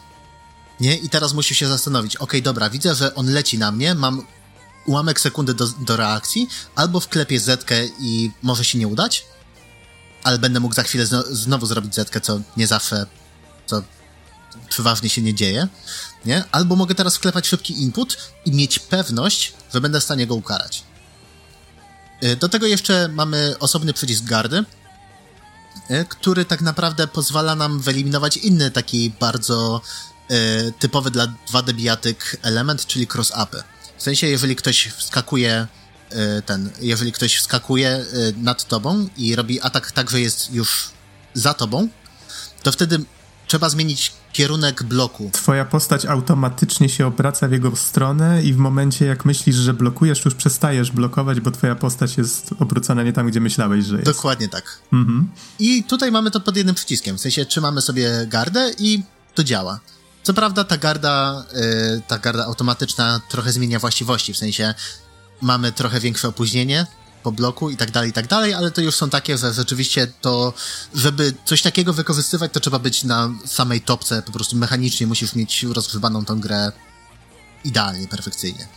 [0.80, 0.96] nie?
[0.96, 4.22] I teraz musisz się zastanowić, okej, okay, dobra, widzę, że on leci na mnie, mam
[4.86, 9.24] ułamek sekundy do, do reakcji, albo wklepię zetkę i może się nie udać,
[10.24, 13.06] ale będę mógł za chwilę znowu zrobić zetkę, co nie zawsze,
[13.68, 13.82] co
[14.68, 15.68] przeważnie się nie dzieje,
[16.24, 16.44] nie?
[16.52, 20.84] Albo mogę teraz wklepać szybki input i mieć pewność, że będę w stanie go ukarać.
[22.22, 24.64] Y, do tego jeszcze mamy osobny przycisk gardy,
[25.90, 29.80] y, który tak naprawdę pozwala nam wyeliminować inny taki bardzo
[30.30, 33.62] y, typowy dla 2D bijatyk element, czyli cross-upy.
[33.96, 35.66] W sensie, jeżeli ktoś wskakuje
[36.46, 38.04] ten, jeżeli ktoś wskakuje
[38.36, 40.90] nad tobą i robi atak tak, że jest już
[41.34, 41.88] za tobą,
[42.62, 43.04] to wtedy
[43.48, 45.30] trzeba zmienić kierunek bloku.
[45.32, 50.24] Twoja postać automatycznie się obraca w jego stronę i w momencie jak myślisz, że blokujesz,
[50.24, 54.06] już przestajesz blokować, bo twoja postać jest obrócona nie tam, gdzie myślałeś, że jest.
[54.06, 54.78] Dokładnie tak.
[54.92, 55.30] Mhm.
[55.58, 59.02] I tutaj mamy to pod jednym przyciskiem, w sensie trzymamy sobie gardę i
[59.34, 59.80] to działa.
[60.22, 61.44] Co prawda ta garda,
[61.92, 64.74] yy, ta garda automatyczna trochę zmienia właściwości, w sensie
[65.40, 66.86] mamy trochę większe opóźnienie,
[67.28, 70.06] po bloku i tak dalej, i tak dalej, ale to już są takie, że rzeczywiście
[70.20, 70.52] to,
[70.94, 75.62] żeby coś takiego wykorzystywać, to trzeba być na samej topce, po prostu mechanicznie musisz mieć
[75.62, 76.72] rozgrzebaną tą grę
[77.64, 78.68] idealnie, perfekcyjnie.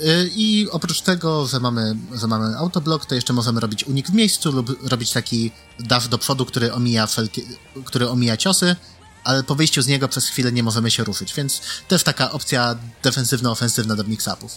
[0.00, 4.14] Y, I oprócz tego, że mamy, że mamy autoblok, to jeszcze możemy robić unik w
[4.14, 7.08] miejscu lub robić taki dash do przodu, który omija,
[7.84, 8.76] który omija ciosy,
[9.24, 12.76] ale po wyjściu z niego przez chwilę nie możemy się ruszyć, więc też taka opcja
[13.02, 14.50] defensywno-ofensywna do mix-upów.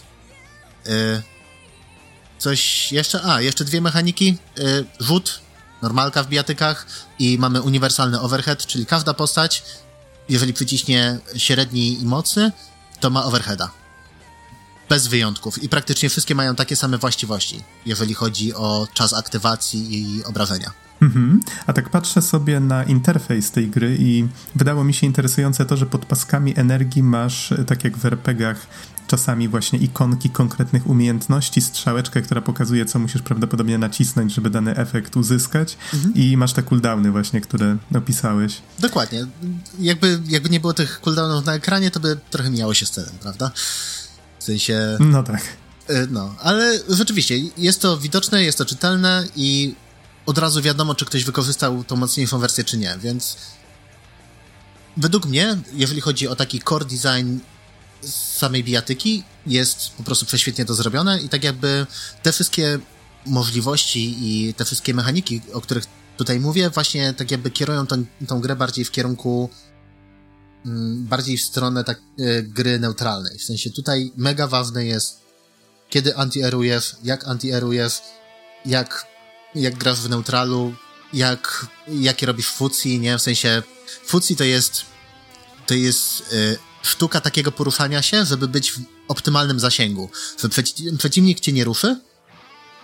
[0.85, 1.32] Yy,
[2.43, 3.23] Coś jeszcze?
[3.23, 4.37] A, jeszcze dwie mechaniki.
[4.57, 5.41] Yy, rzut,
[5.81, 6.87] normalka w bijatykach
[7.19, 9.63] i mamy uniwersalny overhead, czyli każda postać,
[10.29, 12.51] jeżeli przyciśnie średni i mocny,
[12.99, 13.71] to ma overheada.
[14.89, 15.63] Bez wyjątków.
[15.63, 20.71] I praktycznie wszystkie mają takie same właściwości, jeżeli chodzi o czas aktywacji i obrażenia.
[21.01, 21.39] Mhm.
[21.67, 25.85] A tak patrzę sobie na interfejs tej gry i wydało mi się interesujące to, że
[25.85, 28.67] pod paskami energii masz, tak jak w RPGach,
[29.13, 35.15] czasami właśnie ikonki konkretnych umiejętności, strzałeczkę, która pokazuje, co musisz prawdopodobnie nacisnąć, żeby dany efekt
[35.15, 36.13] uzyskać mhm.
[36.15, 38.61] i masz te cooldowny właśnie, które opisałeś.
[38.79, 39.25] Dokładnie.
[39.79, 43.13] Jakby, jakby nie było tych cooldownów na ekranie, to by trochę mijało się z celem,
[43.21, 43.51] prawda?
[44.39, 44.97] W sensie...
[44.99, 45.41] No tak.
[45.89, 49.75] Y, no, ale rzeczywiście, jest to widoczne, jest to czytelne i
[50.25, 53.37] od razu wiadomo, czy ktoś wykorzystał tą mocniejszą wersję, czy nie, więc
[54.97, 57.39] według mnie, jeżeli chodzi o taki core design
[58.05, 61.85] z samej bijatyki jest po prostu prześwietnie to zrobione i tak jakby
[62.23, 62.79] te wszystkie
[63.25, 65.83] możliwości i te wszystkie mechaniki, o których
[66.17, 69.49] tutaj mówię, właśnie tak jakby kierują tą, tą grę bardziej w kierunku
[70.65, 73.39] mm, bardziej w stronę tak, y, gry neutralnej.
[73.39, 75.23] W sensie tutaj mega ważne jest
[75.89, 78.01] kiedy anti-erujesz, jak anti-erujesz,
[78.65, 79.07] jak,
[79.55, 80.75] jak grasz w neutralu,
[81.13, 83.17] jak, jakie robisz fucji, nie?
[83.17, 83.63] W sensie
[84.05, 84.85] fucji to jest
[85.65, 90.09] to jest y, sztuka takiego poruszania się, żeby być w optymalnym zasięgu.
[90.39, 91.99] Że przeci przeciwnik cię nie ruszy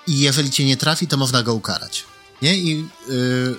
[0.08, 2.06] i jeżeli cię nie trafi, to można go ukarać.
[2.42, 2.58] Nie?
[2.58, 3.56] I y,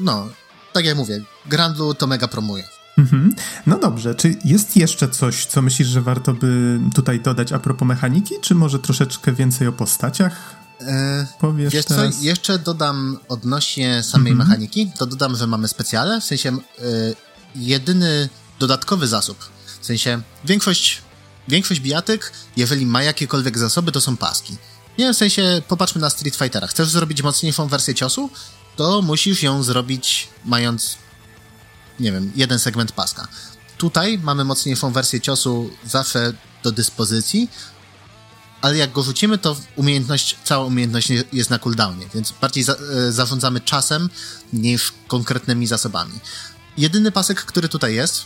[0.00, 0.28] no,
[0.72, 2.64] tak jak mówię, Grandlu to mega promuje.
[2.98, 3.34] Mhm.
[3.66, 7.88] No dobrze, czy jest jeszcze coś, co myślisz, że warto by tutaj dodać a propos
[7.88, 10.56] mechaniki, czy może troszeczkę więcej o postaciach?
[10.80, 12.16] E, Powiesz wiesz teraz?
[12.16, 14.48] co, jeszcze dodam odnośnie samej mhm.
[14.48, 16.60] mechaniki, to dodam, że mamy specjale, w sensie y,
[17.56, 19.38] jedyny dodatkowy zasób,
[19.80, 21.02] w sensie większość,
[21.48, 24.56] większość bijatyk, jeżeli ma jakiekolwiek zasoby, to są paski.
[24.98, 26.66] Nie, w sensie popatrzmy na Street Fightera.
[26.66, 28.30] Chcesz zrobić mocniejszą wersję ciosu,
[28.76, 30.96] to musisz ją zrobić mając
[32.00, 33.28] nie wiem, jeden segment paska.
[33.78, 37.48] Tutaj mamy mocniejszą wersję ciosu zawsze do dyspozycji,
[38.62, 43.12] ale jak go rzucimy, to umiejętność, cała umiejętność jest na cooldownie, więc bardziej za, e,
[43.12, 44.10] zarządzamy czasem
[44.52, 46.20] niż konkretnymi zasobami.
[46.76, 48.24] Jedyny pasek, który tutaj jest,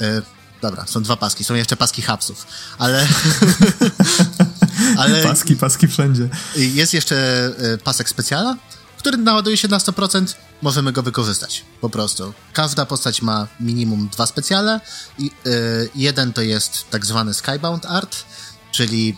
[0.00, 0.22] e,
[0.62, 2.46] dobra, są dwa paski, są jeszcze paski hapsów,
[2.78, 3.06] ale...
[4.98, 6.28] ale paski, paski wszędzie.
[6.56, 7.16] Jest jeszcze
[7.58, 8.56] e, pasek specjala,
[8.98, 11.64] który naładuje się na 100%, możemy go wykorzystać.
[11.80, 12.32] Po prostu.
[12.52, 14.80] Każda postać ma minimum dwa specjale.
[15.18, 18.24] I, yy, jeden to jest tak zwany Skybound Art,
[18.72, 19.16] czyli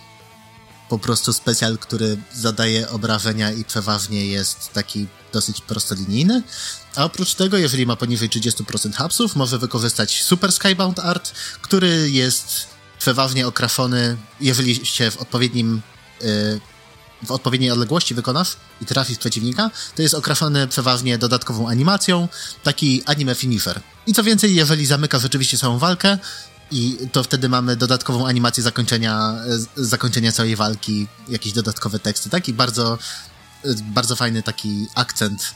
[0.88, 6.42] po prostu specjal, który zadaje obrażenia i przeważnie jest taki dosyć prostolinijny.
[6.98, 11.32] A oprócz tego, jeżeli ma poniżej 30% hapsów, może wykorzystać Super Skybound Art,
[11.62, 12.66] który jest
[12.98, 15.82] przeważnie okraszony, jeżeli się w odpowiednim
[16.20, 16.60] yy,
[17.22, 22.28] w odpowiedniej odległości wykonasz i trafisz przeciwnika, to jest okraszony przeważnie dodatkową animacją,
[22.62, 23.80] taki anime finisher.
[24.06, 26.18] I co więcej, jeżeli zamyka rzeczywiście całą walkę,
[26.70, 29.34] i to wtedy mamy dodatkową animację zakończenia,
[29.76, 32.30] zakończenia całej walki, jakieś dodatkowe teksty.
[32.30, 32.98] Taki bardzo,
[33.82, 35.54] bardzo fajny taki akcent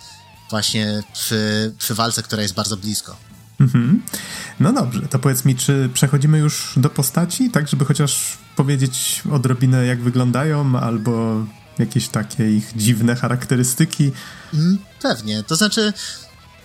[0.52, 3.16] właśnie przy, przy walce, która jest bardzo blisko.
[3.60, 4.02] Mhm.
[4.60, 9.86] No dobrze, to powiedz mi, czy przechodzimy już do postaci, tak żeby chociaż powiedzieć odrobinę
[9.86, 11.44] jak wyglądają, albo
[11.78, 14.12] jakieś takie ich dziwne charakterystyki?
[14.54, 15.92] Mm, pewnie, to znaczy...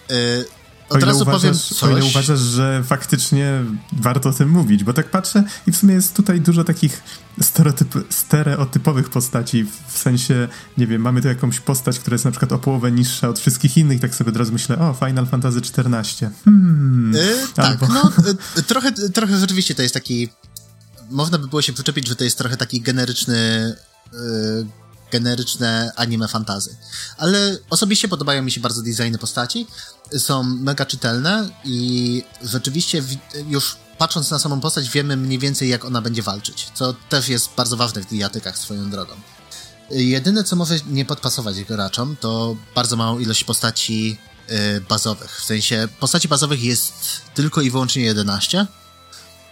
[0.10, 0.46] Yy,
[0.90, 1.84] od razu uważasz, powiem coś.
[1.84, 5.94] O ile uważasz, że faktycznie warto o tym mówić, bo tak patrzę i w sumie
[5.94, 7.04] jest tutaj dużo takich
[7.42, 10.48] stereotyp, stereotypowych postaci, w sensie,
[10.78, 13.78] nie wiem, mamy tu jakąś postać, która jest na przykład o połowę niższa od wszystkich
[13.78, 16.30] innych, tak sobie od razu myślę, o, Final Fantasy XIV.
[16.46, 17.14] Hmm.
[17.14, 18.12] Yy, tak, no,
[18.56, 20.30] yy, trochę, trochę rzeczywiście to jest taki,
[21.10, 23.76] można by było się przyczepić, że to jest trochę taki generyczny
[24.14, 24.68] yy,
[25.12, 26.76] generyczne anime fantazy.
[27.18, 29.68] Ale osobiście podobają mi się bardzo designy postaci,
[30.18, 33.04] są mega czytelne i rzeczywiście
[33.48, 37.50] już patrząc na samą postać wiemy mniej więcej jak ona będzie walczyć, co też jest
[37.58, 39.14] bardzo ważne w dijatykach swoją drogą.
[39.90, 44.18] Jedyne co może nie podpasować graczom to bardzo małą ilość postaci
[44.50, 45.42] yy, bazowych.
[45.42, 46.94] W sensie postaci bazowych jest
[47.34, 48.66] tylko i wyłącznie 11.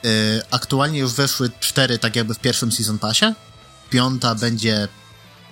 [0.04, 0.12] Yy,
[0.52, 3.26] aktualnie już weszły 4 tak jakby w pierwszym Season Passie.
[3.89, 4.88] Piąta będzie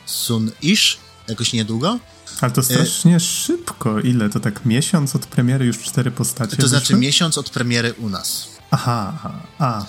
[0.06, 2.00] Sun-ish jakoś niedługo.
[2.42, 4.00] Ale to strasznie y szybko.
[4.00, 4.30] Ile?
[4.30, 8.48] To tak miesiąc od premiery już cztery postacie To znaczy miesiąc od premiery u nas.
[8.72, 9.86] Aha, aha, a.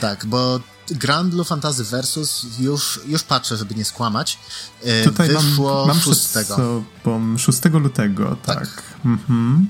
[0.00, 4.38] Tak, bo Grand Blue Fantasy Versus już, już patrzę, żeby nie skłamać.
[4.86, 6.20] Y, Tutaj wyszło mam, mam 6.
[6.46, 8.58] Sobą 6 lutego, tak.
[8.58, 8.82] tak.
[9.04, 9.68] Mhm.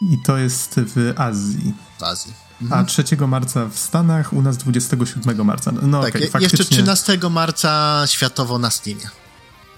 [0.00, 1.74] I to jest w Azji.
[1.98, 2.43] W Azji.
[2.70, 5.72] A 3 marca w Stanach, u nas 27 marca.
[5.82, 6.58] No, tak, okay, faktycznie...
[6.58, 9.08] jeszcze 13 marca światowo na Steamie.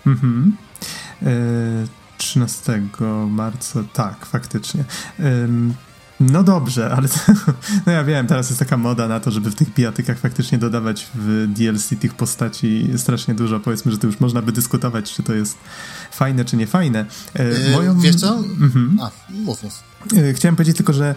[0.06, 0.56] Mhm.
[1.22, 1.26] E,
[2.18, 2.82] 13
[3.28, 4.84] marca, tak, faktycznie.
[5.20, 5.48] E,
[6.20, 7.18] no dobrze, ale to,
[7.86, 11.08] no ja wiem, teraz jest taka moda na to, żeby w tych bijatykach faktycznie dodawać
[11.14, 13.60] w DLC tych postaci strasznie dużo.
[13.60, 15.58] Powiedzmy, że to już można by dyskutować, czy to jest
[16.10, 17.06] fajne, czy nie fajne.
[17.34, 18.00] E, moją...
[18.00, 18.36] Wiesz co?
[18.36, 18.98] Mhm.
[19.00, 19.82] A, mów, mów.
[20.16, 21.14] E, chciałem powiedzieć tylko, że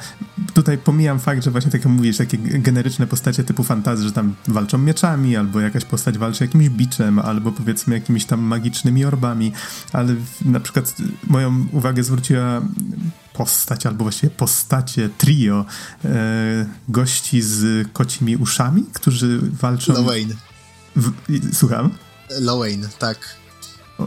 [0.54, 4.36] tutaj pomijam fakt, że właśnie tak jak mówisz, takie generyczne postacie typu fantazy, że tam
[4.48, 9.52] walczą mieczami, albo jakaś postać walczy jakimś biczem, albo powiedzmy jakimiś tam magicznymi orbami,
[9.94, 10.96] ale na przykład
[11.28, 12.62] moją uwagę zwróciła
[13.40, 15.66] postać, albo właściwie postacie, trio
[16.06, 19.94] e, gości z kocimi uszami, którzy walczą...
[19.94, 20.36] Lowain.
[21.54, 21.90] Słucham?
[22.40, 23.18] Lowain, tak.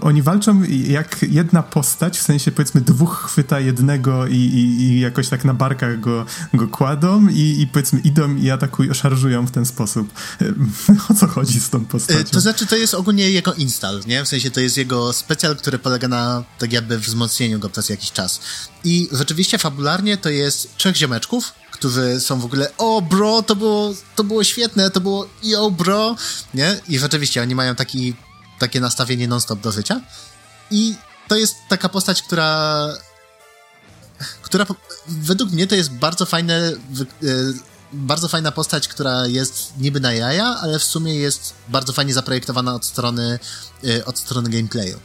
[0.00, 5.28] Oni walczą jak jedna postać, w sensie powiedzmy dwóch chwyta jednego i, i, i jakoś
[5.28, 9.66] tak na barkach go, go kładą i, i powiedzmy idą i atakują, szarżują w ten
[9.66, 10.08] sposób.
[11.10, 12.24] O co chodzi z tą postacią?
[12.30, 14.24] To znaczy to jest ogólnie jego install, nie?
[14.24, 18.12] W sensie to jest jego specjal, który polega na tak jakby wzmocnieniu go przez jakiś
[18.12, 18.40] czas.
[18.84, 23.94] I rzeczywiście fabularnie to jest trzech ziomeczków, którzy są w ogóle o bro, to było,
[24.16, 26.16] to było świetne, to było yo bro,
[26.54, 26.80] nie?
[26.88, 28.14] I rzeczywiście oni mają taki,
[28.62, 30.00] takie nastawienie non-stop do życia.
[30.70, 30.94] I
[31.28, 32.88] to jest taka postać, która
[34.42, 34.66] która
[35.08, 36.74] według mnie to jest bardzo fajne e,
[37.92, 42.74] bardzo fajna postać, która jest niby na jaja, ale w sumie jest bardzo fajnie zaprojektowana
[42.74, 43.38] od strony
[43.84, 45.00] e, od strony gameplayu.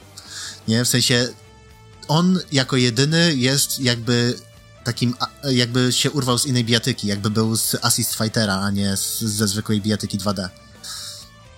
[0.68, 0.86] Nie?
[0.86, 1.28] W sensie
[2.08, 4.39] on jako jedyny jest jakby
[4.84, 5.16] takim,
[5.49, 9.47] jakby się urwał z innej bijatyki, jakby był z Assist Fightera, a nie z, ze
[9.47, 10.49] zwykłej bijatyki 2D.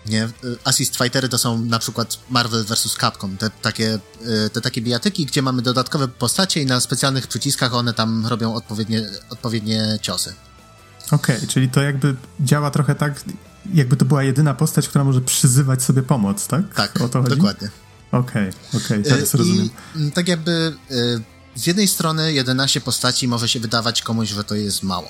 [0.05, 0.29] Nie?
[0.63, 2.97] Assist Fightery to są na przykład Marvel vs.
[2.99, 3.99] Capcom, te takie,
[4.45, 8.53] y, te takie bijatyki, gdzie mamy dodatkowe postacie i na specjalnych przyciskach one tam robią
[8.53, 10.33] odpowiednie, odpowiednie ciosy.
[11.11, 13.23] Okej, okay, czyli to jakby działa trochę tak,
[13.73, 16.75] jakby to była jedyna postać, która może przyzywać sobie pomoc, tak?
[16.75, 17.35] Tak, o to chodzi?
[17.35, 17.69] dokładnie.
[18.11, 19.69] Okej, okay, okej, okay, teraz rozumiem.
[19.95, 21.21] I tak jakby y,
[21.55, 25.09] z jednej strony 11 postaci może się wydawać komuś, że to jest mało.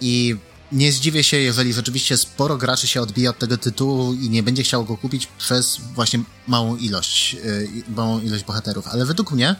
[0.00, 0.36] I
[0.72, 4.62] nie zdziwię się, jeżeli rzeczywiście sporo graczy się odbija od tego tytułu i nie będzie
[4.62, 8.86] chciało go kupić przez właśnie małą ilość, yy, małą ilość bohaterów.
[8.88, 9.56] Ale według mnie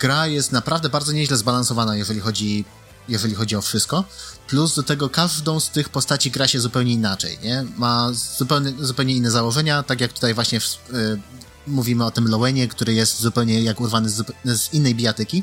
[0.00, 2.64] gra jest naprawdę bardzo nieźle zbalansowana, jeżeli chodzi,
[3.08, 4.04] jeżeli chodzi o wszystko.
[4.48, 7.64] Plus do tego każdą z tych postaci gra się zupełnie inaczej, nie?
[7.76, 10.60] Ma zupełnie, zupełnie inne założenia, tak jak tutaj właśnie
[10.92, 11.20] yy,
[11.66, 15.42] mówimy o tym Lowenie, który jest zupełnie jak urwany z, z innej bijatyki.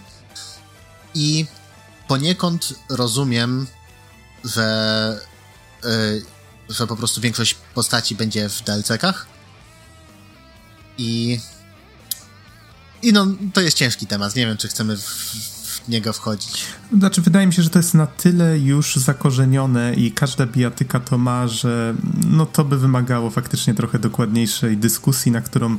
[1.16, 1.46] I
[2.08, 3.68] poniekąd rozumiem
[4.44, 5.20] że,
[5.84, 6.26] yy,
[6.70, 9.26] że po prostu większość postaci będzie w DLC-kach.
[10.98, 11.40] I.
[13.02, 14.36] I no, to jest ciężki temat.
[14.36, 16.64] Nie wiem, czy chcemy w, w niego wchodzić.
[16.98, 21.18] Znaczy, wydaje mi się, że to jest na tyle już zakorzenione i każda bijatyka to
[21.18, 21.96] ma, że
[22.28, 25.78] no to by wymagało faktycznie trochę dokładniejszej dyskusji, na którą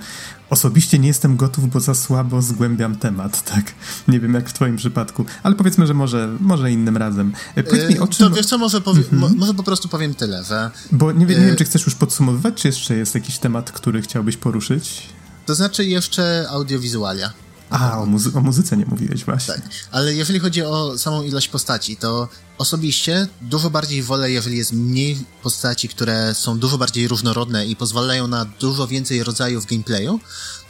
[0.50, 3.72] osobiście nie jestem gotów, bo za słabo zgłębiam temat, tak?
[4.08, 7.32] Nie wiem jak w twoim przypadku, ale powiedzmy, że może, może innym razem.
[7.54, 8.28] E, powiedz mi, o czym...
[8.28, 9.02] To wiesz co, może, powie...
[9.12, 9.38] mhm.
[9.38, 10.70] może po prostu powiem tyle, że...
[10.92, 14.02] Bo nie, wiem, nie wiem, czy chcesz już podsumowywać, czy jeszcze jest jakiś temat, który
[14.02, 15.08] chciałbyś poruszyć?
[15.46, 17.32] To znaczy jeszcze audiowizualia.
[17.72, 19.54] A, o, muzy o, muzyce nie mówiłeś właśnie.
[19.54, 24.72] Tak, ale jeżeli chodzi o samą ilość postaci, to osobiście dużo bardziej wolę, jeżeli jest
[24.72, 30.20] mniej postaci, które są dużo bardziej różnorodne i pozwalają na dużo więcej rodzajów gameplayu,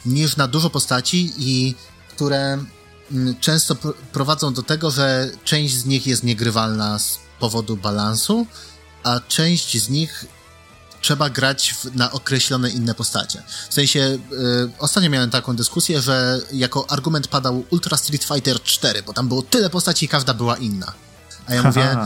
[0.05, 1.75] niż na dużo postaci i
[2.15, 2.63] które
[3.11, 3.75] mm, często
[4.11, 8.47] prowadzą do tego, że część z nich jest niegrywalna z powodu balansu,
[9.03, 10.25] a część z nich
[11.03, 13.43] trzeba grać w, na określone inne postacie.
[13.69, 14.19] W sensie, y,
[14.79, 19.41] ostatnio miałem taką dyskusję, że jako argument padał Ultra Street Fighter 4, bo tam było
[19.41, 20.93] tyle postaci i każda była inna.
[21.47, 21.97] A ja mówię,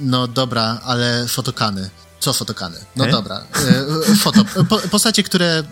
[0.00, 1.90] no dobra, ale fotokany.
[2.20, 2.78] Co fotokany?
[2.96, 3.10] No e?
[3.10, 3.44] dobra.
[4.10, 5.62] Y, foto, po, postacie, które,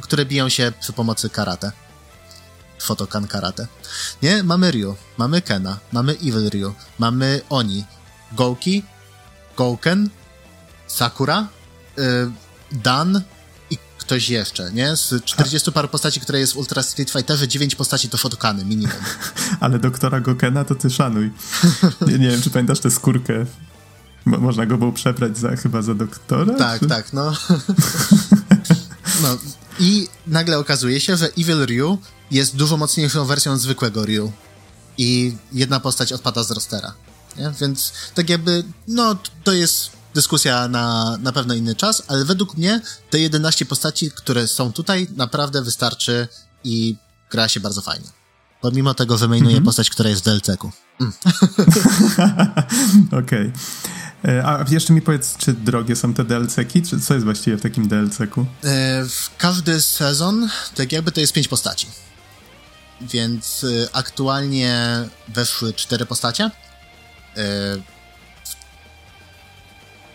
[0.00, 1.72] które biją się przy pomocy karate.
[2.78, 3.66] Fotokan karate.
[4.22, 4.42] Nie?
[4.42, 7.84] Mamy Ryu, mamy Kena, mamy Evil Ryu, mamy Oni,
[8.32, 8.82] Gouki,
[9.56, 10.10] Gouken,
[10.86, 11.48] Sakura,
[12.72, 13.22] Dan
[13.70, 14.96] i ktoś jeszcze, nie?
[14.96, 18.96] Z 40 paru postaci, które jest w Ultra Street Fighterze, 9 postaci to fotokany, minimum.
[19.60, 21.30] Ale doktora Gokena to ty szanuj.
[22.06, 23.46] Nie, nie wiem, czy pamiętasz tę skórkę.
[24.24, 26.54] Mo można go było przebrać za, chyba za doktora?
[26.54, 26.86] Tak, czy?
[26.86, 27.32] tak, no.
[29.22, 29.38] no.
[29.78, 31.98] I nagle okazuje się, że Evil Ryu
[32.30, 34.32] jest dużo mocniejszą wersją zwykłego Ryu.
[34.98, 36.94] I jedna postać odpada z rostera.
[37.36, 37.52] Nie?
[37.60, 42.80] Więc tak jakby, no, to jest dyskusja na, na pewno inny czas, ale według mnie
[43.10, 46.28] te 11 postaci, które są tutaj, naprawdę wystarczy
[46.64, 46.96] i
[47.30, 48.08] gra się bardzo fajnie.
[48.60, 49.66] Pomimo tego wymainuje mm -hmm.
[49.66, 50.72] postać, która jest w DLC-ku.
[51.00, 51.12] Mm.
[53.22, 53.22] Okej.
[53.22, 53.52] Okay.
[54.24, 57.60] E, a jeszcze mi powiedz, czy drogie są te DLC-ki, czy co jest właściwie w
[57.60, 58.40] takim DLC-ku?
[58.40, 58.44] E,
[59.08, 61.86] w każdy sezon, tak jakby to jest pięć postaci.
[63.00, 66.50] Więc e, aktualnie weszły cztery postacie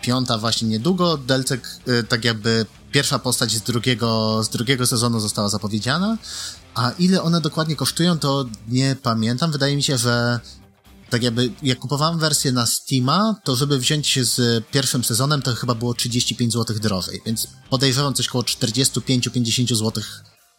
[0.02, 1.16] piąta właśnie niedługo.
[1.16, 6.18] Delcek, y, tak jakby pierwsza postać z drugiego, z drugiego sezonu została zapowiedziana,
[6.74, 9.52] a ile one dokładnie kosztują, to nie pamiętam.
[9.52, 10.40] Wydaje mi się, że
[11.10, 15.74] tak jakby jak kupowałem wersję na Steama, to żeby wziąć z pierwszym sezonem, to chyba
[15.74, 20.02] było 35 zł drożej, więc podejrzewam coś około 45-50 zł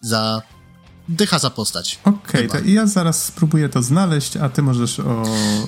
[0.01, 0.41] za
[1.09, 1.99] dycha za postać.
[2.03, 5.23] Okej, okay, to ja zaraz spróbuję to znaleźć, a ty możesz o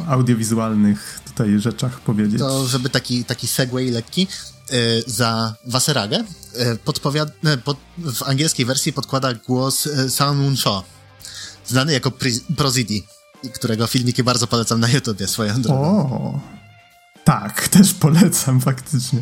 [0.08, 2.40] audiowizualnych tutaj rzeczach powiedzieć.
[2.40, 4.28] To, żeby taki, taki segway lekki,
[4.72, 6.24] yy, za Waseragę
[6.86, 10.86] podpowiada, yy, pod, w angielskiej wersji podkłada głos yy, Moon Shaw,
[11.68, 12.12] znany jako
[12.58, 13.04] Prozidi,
[13.54, 15.82] którego filmiki bardzo polecam na YouTubie swoją drogą.
[15.82, 16.40] O,
[17.24, 19.22] tak, też polecam faktycznie.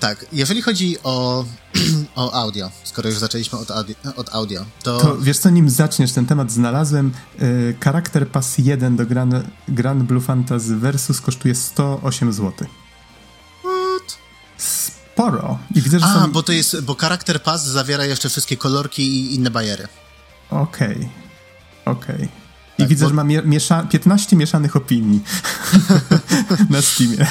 [0.00, 1.44] Tak, jeżeli chodzi o
[2.16, 4.98] o audio, skoro już zaczęliśmy od audio, od audio to...
[4.98, 5.18] to...
[5.18, 7.12] wiesz co, nim zaczniesz ten temat, znalazłem
[7.42, 9.34] y, charakter Pass 1 do Grand,
[9.68, 12.52] Grand Blue Fantasy Versus kosztuje 108 zł.
[13.60, 14.18] What?
[14.56, 15.58] Sporo.
[15.74, 16.32] I widzę, że A, są...
[16.32, 19.88] bo to jest, bo charakter Pass zawiera jeszcze wszystkie kolorki i inne bajery.
[20.50, 21.08] Okej, okay.
[21.84, 22.14] okej.
[22.14, 22.28] Okay.
[22.78, 23.08] I tak, widzę, bo...
[23.08, 25.20] że ma miesza 15 mieszanych opinii
[26.70, 27.26] na Steamie.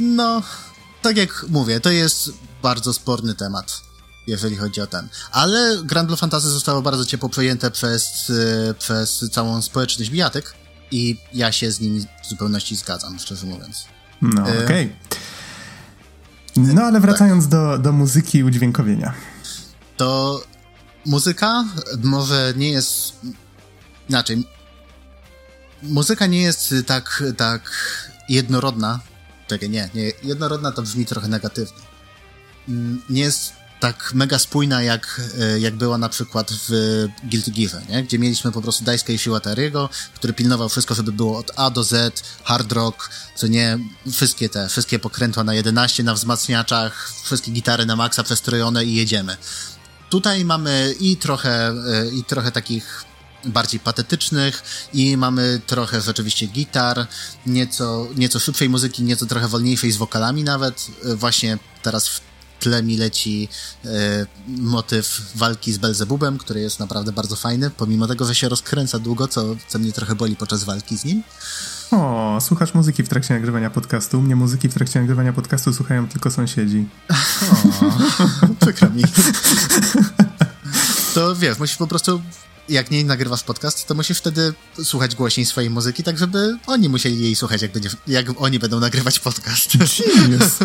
[0.00, 0.42] No,
[1.02, 2.30] tak jak mówię, to jest
[2.62, 3.80] bardzo sporny temat,
[4.26, 5.08] jeżeli chodzi o ten.
[5.32, 8.32] Ale Grand Blue Fantasy zostało bardzo ciepło przejęte przez,
[8.70, 10.54] e, przez całą społeczność bijatyk
[10.90, 13.84] i ja się z nimi w zupełności zgadzam, szczerze mówiąc.
[14.22, 14.84] No, e, okej.
[14.86, 16.74] Okay.
[16.74, 17.50] No, ale wracając tak.
[17.50, 19.14] do, do muzyki i udźwiękowienia.
[19.96, 20.40] To
[21.06, 21.64] muzyka
[22.02, 23.12] może nie jest...
[24.08, 24.48] Inaczej.
[25.82, 27.70] Muzyka nie jest tak, tak
[28.28, 29.00] jednorodna
[29.48, 30.12] Czekaj, nie, nie.
[30.22, 31.82] Jednorodna to brzmi trochę negatywnie.
[32.68, 37.88] Mm, nie jest tak mega spójna, jak, e, jak była na przykład w Guilty Gear,
[37.88, 38.02] nie?
[38.02, 42.22] gdzie mieliśmy po prostu Daisuke Ishiwatariego, który pilnował wszystko, żeby było od A do Z,
[42.44, 43.78] hard rock, co nie,
[44.12, 49.36] wszystkie te, wszystkie pokrętła na 11 na wzmacniaczach, wszystkie gitary na maksa przestrojone i jedziemy.
[50.10, 53.04] Tutaj mamy i trochę, e, i trochę takich
[53.44, 54.62] bardziej patetycznych
[54.92, 57.06] i mamy trochę rzeczywiście gitar,
[57.46, 60.86] nieco, nieco szybszej muzyki, nieco trochę wolniejszej z wokalami nawet.
[61.04, 62.20] E, właśnie teraz w
[62.60, 63.48] tle mi leci
[63.84, 63.88] e,
[64.46, 69.28] motyw walki z Belzebubem, który jest naprawdę bardzo fajny, pomimo tego, że się rozkręca długo,
[69.28, 71.22] co, co mnie trochę boli podczas walki z nim.
[71.90, 74.18] O, słuchasz muzyki w trakcie nagrywania podcastu.
[74.18, 76.88] U mnie muzyki w trakcie nagrywania podcastu słuchają tylko sąsiedzi.
[78.42, 79.02] O, przykro mi.
[81.14, 82.22] To wiesz, musisz po prostu
[82.68, 84.54] jak nie nagrywasz podcast, to musisz wtedy
[84.84, 88.80] słuchać głośniej swojej muzyki, tak żeby oni musieli jej słuchać, jak, będzie, jak oni będą
[88.80, 89.76] nagrywać podcast.
[90.16, 90.58] Genius.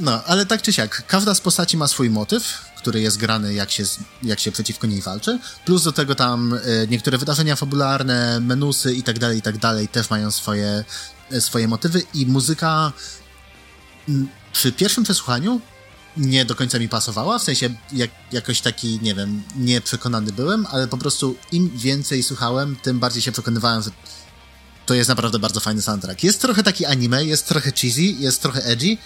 [0.00, 3.70] No, ale tak czy siak, każda z postaci ma swój motyw, który jest grany, jak
[3.70, 3.84] się,
[4.22, 9.02] jak się przeciwko niej walczy, plus do tego tam y, niektóre wydarzenia fabularne, menusy i
[9.02, 10.84] tak dalej, i tak dalej też mają swoje,
[11.32, 12.92] y, swoje motywy i muzyka
[14.52, 15.60] przy pierwszym przesłuchaniu
[16.18, 20.88] nie do końca mi pasowała, w sensie jak, jakoś taki, nie wiem, nieprzekonany byłem, ale
[20.88, 23.90] po prostu im więcej słuchałem, tym bardziej się przekonywałem, że
[24.86, 26.24] to jest naprawdę bardzo fajny soundtrack.
[26.24, 28.96] Jest trochę taki anime, jest trochę cheesy, jest trochę edgy,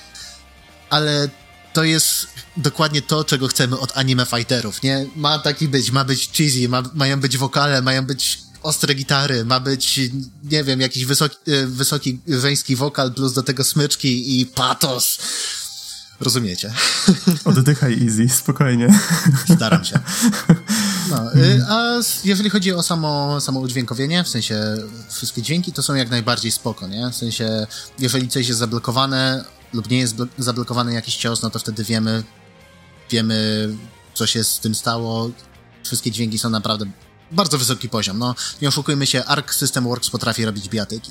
[0.91, 1.29] ale
[1.73, 5.07] to jest dokładnie to, czego chcemy od anime fighterów, nie?
[5.17, 9.61] Ma taki być, ma być cheesy, ma, mają być wokale, mają być ostre gitary, ma
[9.61, 10.01] być,
[10.45, 15.19] nie wiem, jakiś wysoki, e, wysoki żeński wokal, plus do tego smyczki i patos.
[16.23, 16.73] Rozumiecie?
[17.45, 18.89] Oddychaj easy, spokojnie.
[19.55, 19.99] Staram się.
[21.11, 24.77] No, y, a jeżeli chodzi o samo, samo udźwiękowienie, w sensie
[25.11, 27.11] wszystkie dźwięki, to są jak najbardziej spoko, nie?
[27.11, 27.67] W sensie,
[27.99, 32.23] jeżeli coś jest zablokowane lub nie jest zablokowany jakiś cios, no to wtedy wiemy,
[33.11, 33.69] wiemy,
[34.15, 35.31] co się z tym stało.
[35.85, 36.87] Wszystkie dźwięki są naprawdę
[37.33, 38.19] bardzo wysoki poziom.
[38.19, 41.11] No, nie oszukujmy się, Arc System Works potrafi robić bijatyki.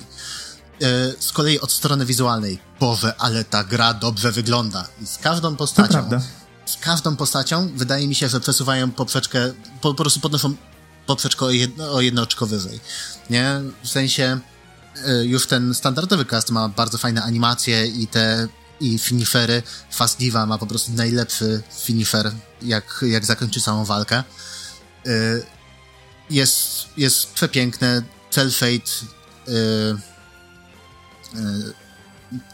[0.82, 4.88] E, z kolei od strony wizualnej, Boże, ale ta gra dobrze wygląda.
[5.01, 6.09] I z każdą postacią,
[6.65, 10.55] z każdą postacią wydaje mi się, że przesuwają poprzeczkę, po, po prostu podnoszą
[11.05, 12.79] poprzeczkę o, jedno, o jedno oczko wyżej.
[13.29, 13.61] Nie?
[13.84, 14.39] W sensie
[15.05, 18.47] e, już ten standardowy cast ma bardzo fajne animacje i te
[18.79, 19.63] i finishery.
[19.91, 24.17] Fast Diva ma po prostu najlepszy finisher, jak, jak zakończy całą walkę.
[24.17, 25.11] E,
[26.29, 28.01] jest, jest przepiękne.
[28.29, 28.91] Cell Fate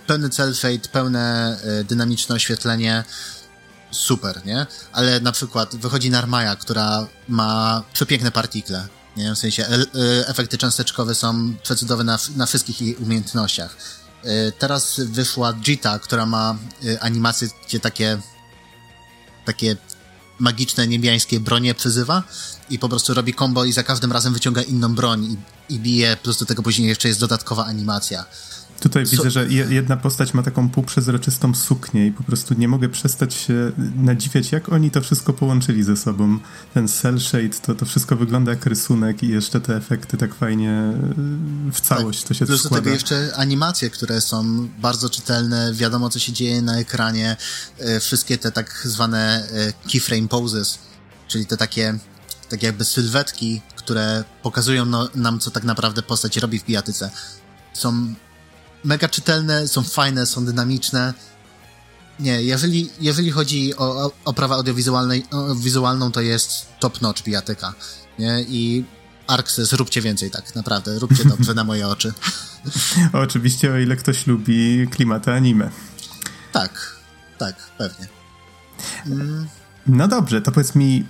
[0.07, 3.03] pełny cel fade, pełne e, dynamiczne oświetlenie,
[3.91, 4.65] super, nie?
[4.91, 9.35] Ale na przykład wychodzi Narmaja, która ma przepiękne partikle, nie?
[9.35, 13.77] W sensie e, efekty cząsteczkowe są przecudowne na, na wszystkich jej umiejętnościach.
[14.59, 16.57] Teraz wyszła Jita, która ma
[17.01, 18.17] animacje, gdzie takie
[19.45, 19.77] takie
[20.39, 22.23] magiczne niebiańskie bronie przyzywa
[22.69, 25.37] i po prostu robi combo i za każdym razem wyciąga inną broń i,
[25.73, 28.25] i bije, plus do tego później jeszcze jest dodatkowa animacja.
[28.79, 29.11] Tutaj so...
[29.11, 33.71] widzę, że jedna postać ma taką półprzezroczystą suknię i po prostu nie mogę przestać się
[33.95, 36.39] nadziwiać, jak oni to wszystko połączyli ze sobą.
[36.73, 40.93] Ten cel shade, to, to wszystko wygląda jak rysunek i jeszcze te efekty tak fajnie
[41.69, 42.75] y, w całość tak, to się Plus składa.
[42.75, 47.37] do tego jeszcze animacje, które są bardzo czytelne, wiadomo co się dzieje na ekranie,
[47.95, 49.47] y, wszystkie te tak zwane
[49.85, 50.79] y, keyframe poses,
[51.27, 51.99] czyli te takie
[52.49, 57.09] tak jakby sylwetki, które pokazują no, nam, co tak naprawdę postać robi w bijatyce,
[57.73, 58.13] są
[58.87, 61.13] mega czytelne, są fajne, są dynamiczne.
[62.19, 67.73] Nie, jeżeli, jeżeli chodzi o, oprawę audiowizualną, to jest top-notch bijatyka.
[68.19, 68.41] Nie?
[68.41, 68.85] I
[69.27, 70.99] Arxes, róbcie więcej tak, naprawdę.
[70.99, 72.13] Róbcie dobrze na moje oczy.
[73.23, 75.69] Oczywiście, o ile ktoś lubi klimaty anime.
[76.51, 76.95] Tak,
[77.37, 78.07] tak, pewnie.
[79.05, 79.47] Mm.
[79.87, 81.05] No dobrze, to powiedz mi...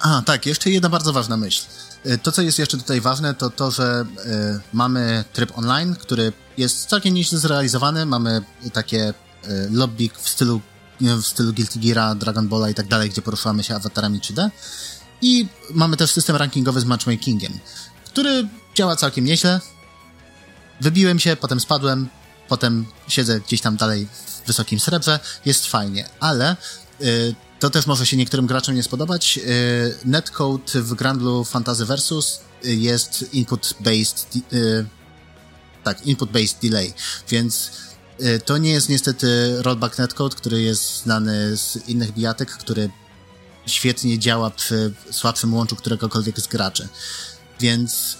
[0.00, 1.64] A, tak, jeszcze jedna bardzo ważna myśl.
[2.06, 6.32] Y, to, co jest jeszcze tutaj ważne, to to, że y, mamy tryb online, który
[6.56, 8.06] jest całkiem nieźle zrealizowany.
[8.06, 8.42] Mamy
[8.72, 9.14] takie y,
[9.70, 10.60] lobby w stylu,
[11.00, 14.50] w stylu Guilty Geara, Dragon Balla i tak dalej, gdzie poruszamy się awatarami 3D.
[15.22, 17.52] I mamy też system rankingowy z matchmakingiem,
[18.04, 19.60] który działa całkiem nieźle.
[20.80, 22.08] Wybiłem się, potem spadłem,
[22.48, 26.56] potem siedzę gdzieś tam dalej w wysokim srebrze, jest fajnie, ale
[27.00, 29.38] y, to też może się niektórym graczom nie spodobać.
[29.38, 34.86] Y, netcode w Grandlu Fantasy Versus jest input-based, y,
[35.86, 36.92] tak, input-based delay,
[37.28, 37.70] więc
[38.20, 42.90] y, to nie jest niestety rollback netcode, który jest znany z innych bijatek, który
[43.66, 46.88] świetnie działa przy słabszym łączu któregokolwiek z graczy.
[47.60, 48.16] Więc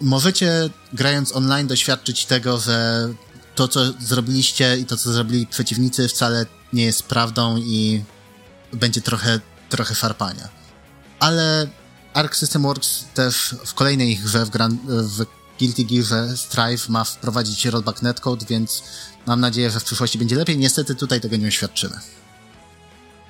[0.00, 3.08] możecie grając online doświadczyć tego, że
[3.54, 8.04] to, co zrobiliście i to, co zrobili przeciwnicy wcale nie jest prawdą i
[8.72, 10.48] będzie trochę, trochę szarpania.
[11.20, 11.68] Ale
[12.14, 15.26] Arc System Works też w kolejnej grze, w, Grand, w
[15.58, 18.82] Guilty Gear Strive ma wprowadzić rollback netcode, więc
[19.26, 20.58] mam nadzieję, że w przyszłości będzie lepiej.
[20.58, 22.00] Niestety tutaj tego nie oświadczymy.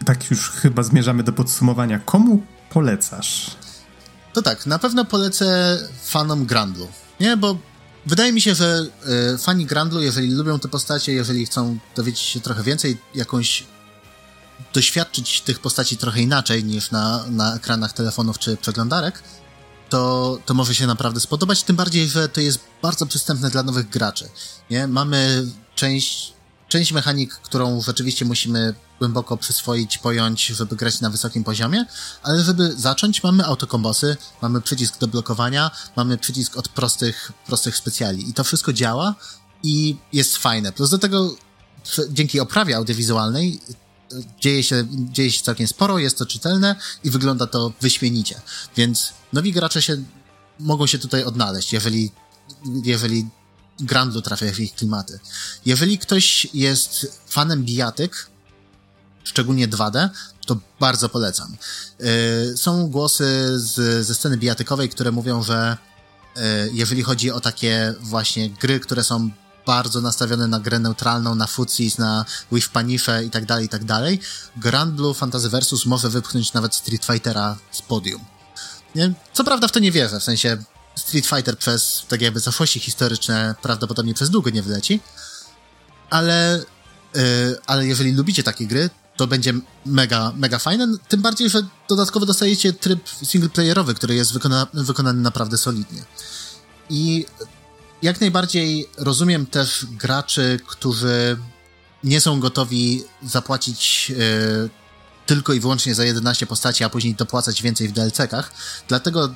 [0.04, 1.98] Tak już chyba zmierzamy do podsumowania.
[1.98, 3.50] Komu polecasz?
[4.32, 6.88] To tak, na pewno polecę fanom Grandlu.
[7.20, 7.58] Nie, bo
[8.06, 8.86] wydaje mi się, że
[9.34, 13.66] y, fani Grandlu, jeżeli lubią te postacie, jeżeli chcą dowiedzieć się trochę więcej, jakąś
[14.74, 19.22] doświadczyć tych postaci trochę inaczej niż na, na ekranach telefonów czy przeglądarek,
[19.88, 23.88] to, to może się naprawdę spodobać, tym bardziej, że to jest bardzo przystępne dla nowych
[23.88, 24.28] graczy.
[24.70, 24.86] Nie?
[24.86, 26.32] Mamy część,
[26.68, 31.86] część mechanik, którą rzeczywiście musimy głęboko przyswoić, pojąć, żeby grać na wysokim poziomie,
[32.22, 38.28] ale żeby zacząć, mamy autokombosy, mamy przycisk do blokowania, mamy przycisk od prostych, prostych specjali
[38.30, 39.14] i to wszystko działa
[39.62, 40.72] i jest fajne.
[40.72, 41.34] Plus do tego
[42.10, 43.60] dzięki oprawie audiowizualnej
[44.40, 48.40] dzieje się, dzieje się całkiem sporo, jest to czytelne i wygląda to wyśmienicie.
[48.76, 49.96] Więc nowi gracze się
[50.60, 52.12] mogą się tutaj odnaleźć, jeżeli,
[52.84, 53.26] jeżeli
[53.80, 55.20] Grandlu trafia w ich klimaty.
[55.66, 58.26] Jeżeli ktoś jest fanem bijatyk,
[59.24, 60.08] szczególnie 2D,
[60.46, 61.56] to bardzo polecam.
[61.98, 65.76] Yy, są głosy z, ze sceny bijatykowej, które mówią, że
[66.36, 66.42] yy,
[66.72, 69.30] jeżeli chodzi o takie właśnie gry, które są
[69.66, 73.84] bardzo nastawione na grę neutralną, na futsis, na with panife i tak dalej, i tak
[73.84, 74.20] dalej,
[74.56, 78.24] Grand Blue Fantasy Versus może wypchnąć nawet Street Fightera z podium.
[78.94, 79.12] Nie?
[79.32, 80.56] Co prawda w to nie wierzę, w sensie
[80.94, 85.00] Street Fighter przez tak jakby zaszłości historyczne prawdopodobnie przez długo nie wyleci,
[86.10, 86.64] ale,
[87.14, 87.22] yy,
[87.66, 89.52] ale jeżeli lubicie takie gry, to będzie
[89.86, 95.58] mega, mega fajne, tym bardziej, że dodatkowo dostajecie tryb singleplayerowy, który jest wykona wykonany naprawdę
[95.58, 96.04] solidnie.
[96.90, 97.26] I
[98.04, 101.36] jak najbardziej rozumiem też graczy, którzy
[102.04, 104.70] nie są gotowi zapłacić yy,
[105.26, 108.50] tylko i wyłącznie za 11 postaci, a później dopłacać więcej w DLC-kach.
[108.88, 109.34] Dlatego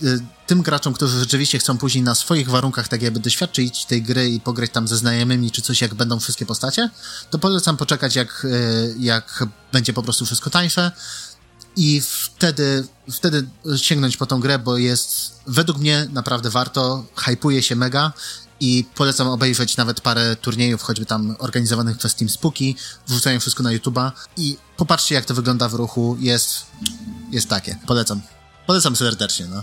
[0.00, 4.30] yy, tym graczom, którzy rzeczywiście chcą później na swoich warunkach tak jakby doświadczyć tej gry
[4.30, 6.90] i pograć tam ze znajomymi czy coś, jak będą wszystkie postacie,
[7.30, 10.92] to polecam poczekać, jak, yy, jak będzie po prostu wszystko tańsze
[11.76, 17.76] i wtedy, wtedy sięgnąć po tą grę, bo jest według mnie naprawdę warto, hypuje się
[17.76, 18.12] mega
[18.60, 22.76] i polecam obejrzeć nawet parę turniejów, choćby tam organizowanych przez Team Spooky,
[23.08, 26.66] wrzucają wszystko na YouTube'a i popatrzcie jak to wygląda w ruchu, jest,
[27.30, 28.22] jest takie, polecam.
[28.66, 29.62] Polecam serdecznie, no.